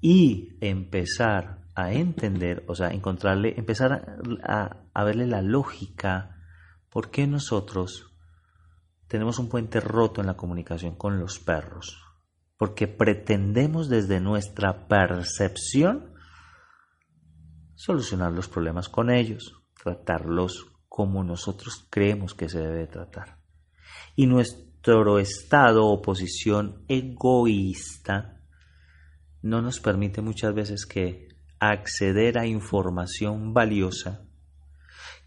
y 0.00 0.56
empezar 0.60 1.64
a 1.74 1.92
entender, 1.92 2.64
o 2.68 2.74
sea, 2.74 2.88
encontrarle, 2.88 3.54
empezar 3.56 4.18
a, 4.44 5.04
verle 5.04 5.26
la 5.26 5.42
lógica, 5.42 6.36
por 6.88 7.10
qué 7.10 7.26
nosotros 7.26 8.14
tenemos 9.08 9.38
un 9.38 9.48
puente 9.48 9.80
roto 9.80 10.20
en 10.20 10.28
la 10.28 10.36
comunicación 10.36 10.94
con 10.94 11.18
los 11.18 11.40
perros, 11.40 12.00
porque 12.56 12.86
pretendemos 12.86 13.88
desde 13.88 14.20
nuestra 14.20 14.86
percepción 14.86 16.13
solucionar 17.84 18.32
los 18.32 18.48
problemas 18.48 18.88
con 18.88 19.10
ellos, 19.10 19.60
tratarlos 19.82 20.68
como 20.88 21.22
nosotros 21.22 21.86
creemos 21.90 22.32
que 22.32 22.48
se 22.48 22.60
debe 22.60 22.86
tratar. 22.86 23.36
Y 24.16 24.26
nuestro 24.26 25.18
estado 25.18 25.84
o 25.84 26.00
posición 26.00 26.86
egoísta 26.88 28.40
no 29.42 29.60
nos 29.60 29.80
permite 29.80 30.22
muchas 30.22 30.54
veces 30.54 30.86
que 30.86 31.28
acceder 31.58 32.38
a 32.38 32.46
información 32.46 33.52
valiosa 33.52 34.24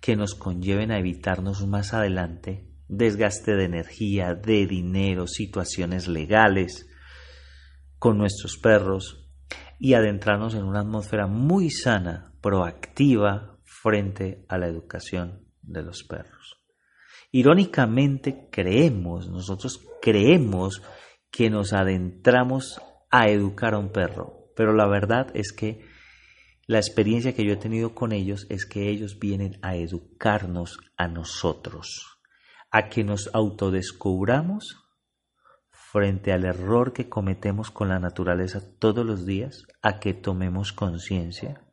que 0.01 0.16
nos 0.16 0.34
conlleven 0.34 0.89
a 0.89 0.97
evitarnos 0.97 1.68
más 1.68 1.93
adelante 1.93 2.72
desgaste 2.88 3.55
de 3.55 3.66
energía, 3.66 4.34
de 4.34 4.66
dinero, 4.66 5.28
situaciones 5.28 6.08
legales 6.08 6.89
con 7.99 8.18
nuestros 8.18 8.58
perros 8.58 9.28
y 9.80 9.93
adentrarnos 9.93 10.55
en 10.55 10.64
una 10.64 10.80
atmósfera 10.80 11.28
muy 11.28 11.70
sana, 11.70 12.34
proactiva 12.48 13.60
frente 13.66 14.45
a 14.48 14.58
la 14.58 14.68
educación 14.68 15.50
de 15.62 15.84
los 15.84 16.06
perros. 16.06 16.56
Irónicamente 17.30 18.48
creemos, 18.50 19.30
nosotros 19.30 19.86
creemos 20.02 20.82
que 21.30 21.50
nos 21.50 21.74
adentramos 21.74 22.80
a 23.12 23.28
educar 23.28 23.74
a 23.74 23.80
un 23.80 23.91
perro, 23.91 24.54
pero 24.56 24.72
la 24.72 24.88
verdad 24.88 25.28
es 25.34 25.52
que 25.52 25.86
la 26.68 26.78
experiencia 26.78 27.36
que 27.36 27.43
yo 27.43 27.52
he 27.52 27.58
tenido 27.58 27.93
con 27.93 28.14
ellos 28.14 28.48
es 28.50 28.66
que 28.66 28.89
ellos 28.89 29.20
vienen 29.20 29.60
a 29.62 29.76
educarnos 29.76 30.78
a 30.95 31.10
nosotros, 31.10 32.22
a 32.72 32.88
que 32.88 33.04
nos 33.04 33.30
autodescubramos 33.34 34.86
frente 35.70 36.32
al 36.32 36.45
error 36.45 36.93
que 36.93 37.10
cometemos 37.10 37.72
con 37.72 37.89
la 37.89 38.00
naturaleza 38.00 38.62
todos 38.80 39.06
los 39.06 39.26
días, 39.26 39.66
a 39.82 40.00
que 40.00 40.14
tomemos 40.14 40.72
conciencia, 40.72 41.66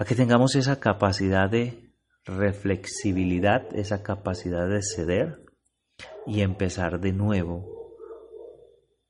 a 0.00 0.06
que 0.06 0.14
tengamos 0.14 0.56
esa 0.56 0.80
capacidad 0.80 1.50
de 1.50 1.92
reflexibilidad, 2.24 3.66
esa 3.76 4.02
capacidad 4.02 4.66
de 4.66 4.80
ceder 4.82 5.44
y 6.26 6.40
empezar 6.40 7.00
de 7.00 7.12
nuevo, 7.12 7.98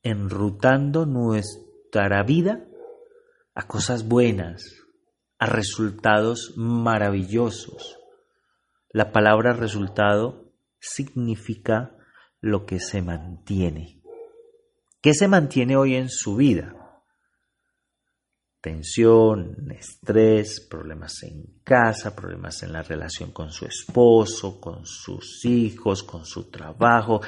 enrutando 0.03 1.07
nuestra 1.07 2.25
vida 2.25 2.67
a 3.55 3.69
cosas 3.69 4.09
buenas, 4.09 4.65
a 5.39 5.47
resultados 5.47 6.55
maravillosos. 6.57 8.01
La 8.93 9.13
palabra 9.13 9.53
resultado 9.53 10.53
significa 10.81 11.97
lo 12.41 12.67
que 12.67 12.81
se 12.81 13.01
mantiene. 13.01 14.03
¿Qué 15.01 15.15
se 15.15 15.29
mantiene 15.29 15.77
hoy 15.77 15.95
en 15.95 16.09
su 16.09 16.35
vida? 16.35 16.80
Tensión, 18.61 19.71
estrés, 19.71 20.67
problemas 20.69 21.23
en 21.23 21.61
casa, 21.65 22.15
problemas 22.15 22.63
en 22.63 22.73
la 22.73 22.83
relación 22.83 23.33
con 23.33 23.51
su 23.51 23.65
esposo, 23.65 24.61
con 24.61 24.85
sus 24.85 25.45
hijos, 25.45 26.03
con 26.03 26.27
su 26.27 26.51
trabajo 26.51 27.21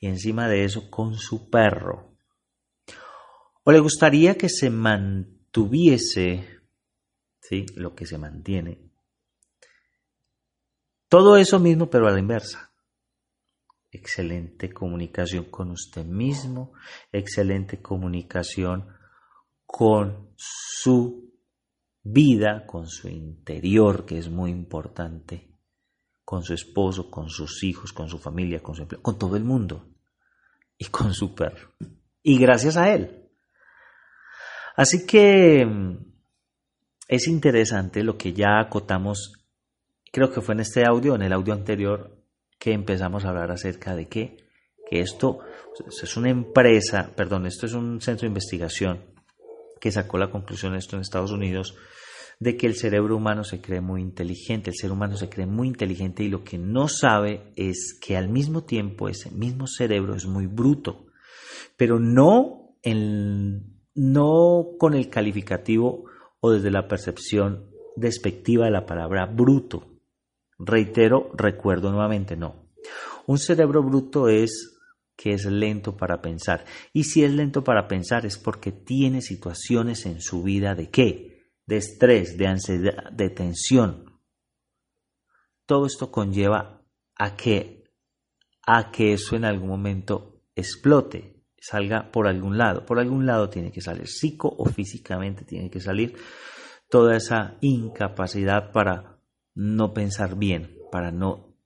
y 0.00 0.08
encima 0.08 0.48
de 0.48 0.64
eso 0.64 0.90
con 0.90 1.14
su 1.14 1.48
perro. 1.48 2.16
¿O 3.62 3.70
le 3.70 3.78
gustaría 3.78 4.36
que 4.36 4.48
se 4.48 4.70
mantuviera 4.70 5.40
tuviese 5.50 6.60
¿sí? 7.40 7.66
lo 7.74 7.94
que 7.94 8.06
se 8.06 8.18
mantiene. 8.18 8.90
Todo 11.08 11.36
eso 11.36 11.58
mismo, 11.58 11.90
pero 11.90 12.06
a 12.06 12.12
la 12.12 12.20
inversa. 12.20 12.72
Excelente 13.90 14.72
comunicación 14.72 15.46
con 15.46 15.72
usted 15.72 16.04
mismo, 16.04 16.72
excelente 17.10 17.82
comunicación 17.82 18.86
con 19.72 20.32
su 20.36 21.32
vida, 22.02 22.66
con 22.66 22.88
su 22.88 23.08
interior, 23.08 24.04
que 24.04 24.18
es 24.18 24.28
muy 24.28 24.50
importante, 24.50 25.48
con 26.24 26.42
su 26.42 26.54
esposo, 26.54 27.08
con 27.08 27.30
sus 27.30 27.62
hijos, 27.62 27.92
con 27.92 28.08
su 28.08 28.18
familia, 28.18 28.60
con 28.60 28.74
su 28.74 28.82
empleo, 28.82 29.00
con 29.00 29.16
todo 29.16 29.36
el 29.36 29.44
mundo 29.44 29.86
y 30.76 30.86
con 30.86 31.14
su 31.14 31.36
perro. 31.36 31.70
Y 32.20 32.36
gracias 32.38 32.76
a 32.76 32.92
él. 32.92 33.28
Así 34.76 35.06
que 35.06 35.64
mm, 35.64 35.98
es 37.06 37.28
interesante 37.28 38.02
lo 38.02 38.18
que 38.18 38.32
ya 38.32 38.58
acotamos, 38.60 39.32
creo 40.10 40.32
que 40.32 40.40
fue 40.40 40.54
en 40.54 40.60
este 40.60 40.84
audio, 40.84 41.14
en 41.14 41.22
el 41.22 41.32
audio 41.32 41.54
anterior, 41.54 42.18
que 42.58 42.72
empezamos 42.72 43.24
a 43.24 43.28
hablar 43.28 43.52
acerca 43.52 43.94
de 43.94 44.08
que, 44.08 44.36
que 44.88 45.00
esto 45.00 45.38
es 45.88 46.16
una 46.16 46.30
empresa, 46.30 47.12
perdón, 47.14 47.46
esto 47.46 47.66
es 47.66 47.72
un 47.72 48.00
centro 48.00 48.22
de 48.22 48.32
investigación 48.32 49.09
que 49.80 49.90
sacó 49.90 50.18
la 50.18 50.30
conclusión 50.30 50.74
esto 50.74 50.96
en 50.96 51.02
Estados 51.02 51.32
Unidos, 51.32 51.76
de 52.38 52.56
que 52.56 52.66
el 52.66 52.74
cerebro 52.74 53.16
humano 53.16 53.44
se 53.44 53.60
cree 53.60 53.80
muy 53.80 54.00
inteligente, 54.00 54.70
el 54.70 54.76
ser 54.76 54.92
humano 54.92 55.16
se 55.16 55.28
cree 55.28 55.46
muy 55.46 55.68
inteligente 55.68 56.22
y 56.22 56.28
lo 56.28 56.42
que 56.44 56.58
no 56.58 56.88
sabe 56.88 57.52
es 57.56 57.98
que 58.00 58.16
al 58.16 58.28
mismo 58.28 58.64
tiempo 58.64 59.08
ese 59.08 59.30
mismo 59.30 59.66
cerebro 59.66 60.14
es 60.14 60.26
muy 60.26 60.46
bruto, 60.46 61.06
pero 61.76 61.98
no 61.98 62.60
no 63.94 64.68
con 64.78 64.94
el 64.94 65.10
calificativo 65.10 66.04
o 66.40 66.50
desde 66.50 66.70
la 66.70 66.88
percepción 66.88 67.70
despectiva 67.96 68.64
de 68.64 68.70
la 68.70 68.86
palabra 68.86 69.26
bruto. 69.26 69.84
Reitero, 70.58 71.30
recuerdo 71.34 71.90
nuevamente, 71.90 72.36
no. 72.36 72.70
Un 73.26 73.38
cerebro 73.38 73.82
bruto 73.82 74.28
es 74.28 74.79
que 75.20 75.34
es 75.34 75.44
lento 75.44 75.98
para 75.98 76.22
pensar. 76.22 76.64
Y 76.94 77.04
si 77.04 77.22
es 77.22 77.30
lento 77.30 77.62
para 77.62 77.86
pensar 77.86 78.24
es 78.24 78.38
porque 78.38 78.72
tiene 78.72 79.20
situaciones 79.20 80.06
en 80.06 80.22
su 80.22 80.42
vida 80.42 80.74
de 80.74 80.88
qué? 80.88 81.52
De 81.66 81.76
estrés, 81.76 82.38
de 82.38 82.46
ansiedad, 82.46 83.12
de 83.12 83.28
tensión. 83.28 84.18
Todo 85.66 85.84
esto 85.84 86.10
conlleva 86.10 86.86
a 87.16 87.36
que, 87.36 87.84
a 88.66 88.90
que 88.90 89.12
eso 89.12 89.36
en 89.36 89.44
algún 89.44 89.68
momento 89.68 90.40
explote, 90.54 91.44
salga 91.60 92.10
por 92.10 92.26
algún 92.26 92.56
lado. 92.56 92.86
Por 92.86 92.98
algún 92.98 93.26
lado 93.26 93.50
tiene 93.50 93.70
que 93.72 93.82
salir, 93.82 94.08
psico 94.08 94.48
o 94.48 94.64
físicamente 94.64 95.44
tiene 95.44 95.68
que 95.68 95.80
salir 95.80 96.16
toda 96.88 97.14
esa 97.14 97.58
incapacidad 97.60 98.72
para 98.72 99.20
no 99.54 99.92
pensar 99.92 100.38
bien, 100.38 100.78
para 100.90 101.12
no 101.12 101.58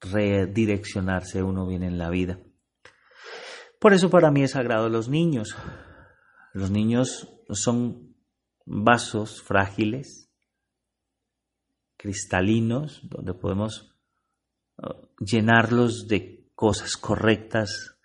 redireccionarse 0.00 1.42
uno 1.42 1.66
bien 1.66 1.82
en 1.82 1.98
la 1.98 2.08
vida. 2.08 2.38
Por 3.80 3.94
eso 3.94 4.10
para 4.10 4.30
mí 4.30 4.42
es 4.42 4.50
sagrado 4.50 4.90
los 4.90 5.08
niños. 5.08 5.56
Los 6.52 6.70
niños 6.70 7.32
son 7.48 8.14
vasos 8.66 9.40
frágiles, 9.42 10.30
cristalinos, 11.96 13.00
donde 13.02 13.32
podemos 13.32 13.96
uh, 14.76 15.06
llenarlos 15.18 16.08
de 16.08 16.50
cosas 16.54 16.98
correctas, 16.98 17.96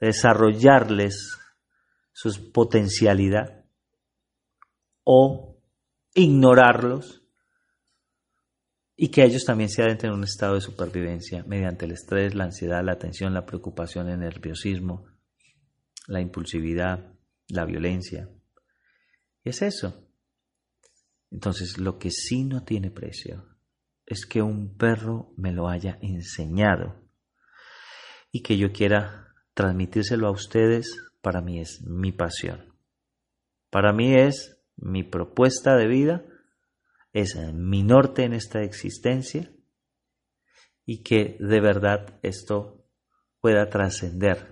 desarrollarles 0.00 1.38
su 2.12 2.50
potencialidad 2.50 3.64
o 5.04 5.56
ignorarlos 6.14 7.22
y 8.96 9.08
que 9.08 9.22
ellos 9.22 9.44
también 9.44 9.70
se 9.70 9.82
adentren 9.82 10.12
en 10.12 10.18
un 10.18 10.24
estado 10.24 10.54
de 10.54 10.60
supervivencia 10.60 11.44
mediante 11.46 11.84
el 11.84 11.92
estrés, 11.92 12.34
la 12.34 12.44
ansiedad, 12.44 12.84
la 12.84 12.98
tensión, 12.98 13.32
la 13.32 13.46
preocupación, 13.46 14.08
el 14.08 14.18
nerviosismo, 14.18 15.11
la 16.06 16.20
impulsividad, 16.20 17.14
la 17.48 17.64
violencia. 17.64 18.28
Y 19.44 19.50
es 19.50 19.62
eso. 19.62 20.08
Entonces, 21.30 21.78
lo 21.78 21.98
que 21.98 22.10
sí 22.10 22.44
no 22.44 22.64
tiene 22.64 22.90
precio 22.90 23.48
es 24.06 24.26
que 24.26 24.42
un 24.42 24.76
perro 24.76 25.32
me 25.36 25.52
lo 25.52 25.68
haya 25.68 25.98
enseñado 26.02 27.02
y 28.30 28.42
que 28.42 28.58
yo 28.58 28.72
quiera 28.72 29.34
transmitírselo 29.54 30.26
a 30.26 30.32
ustedes 30.32 30.96
para 31.20 31.40
mí 31.40 31.60
es 31.60 31.82
mi 31.82 32.12
pasión. 32.12 32.74
Para 33.70 33.92
mí 33.92 34.14
es 34.14 34.60
mi 34.76 35.02
propuesta 35.04 35.76
de 35.76 35.86
vida, 35.86 36.24
es 37.12 37.36
mi 37.54 37.82
norte 37.82 38.24
en 38.24 38.32
esta 38.32 38.62
existencia 38.62 39.50
y 40.84 41.02
que 41.02 41.36
de 41.38 41.60
verdad 41.60 42.18
esto 42.22 42.84
pueda 43.40 43.68
trascender 43.68 44.51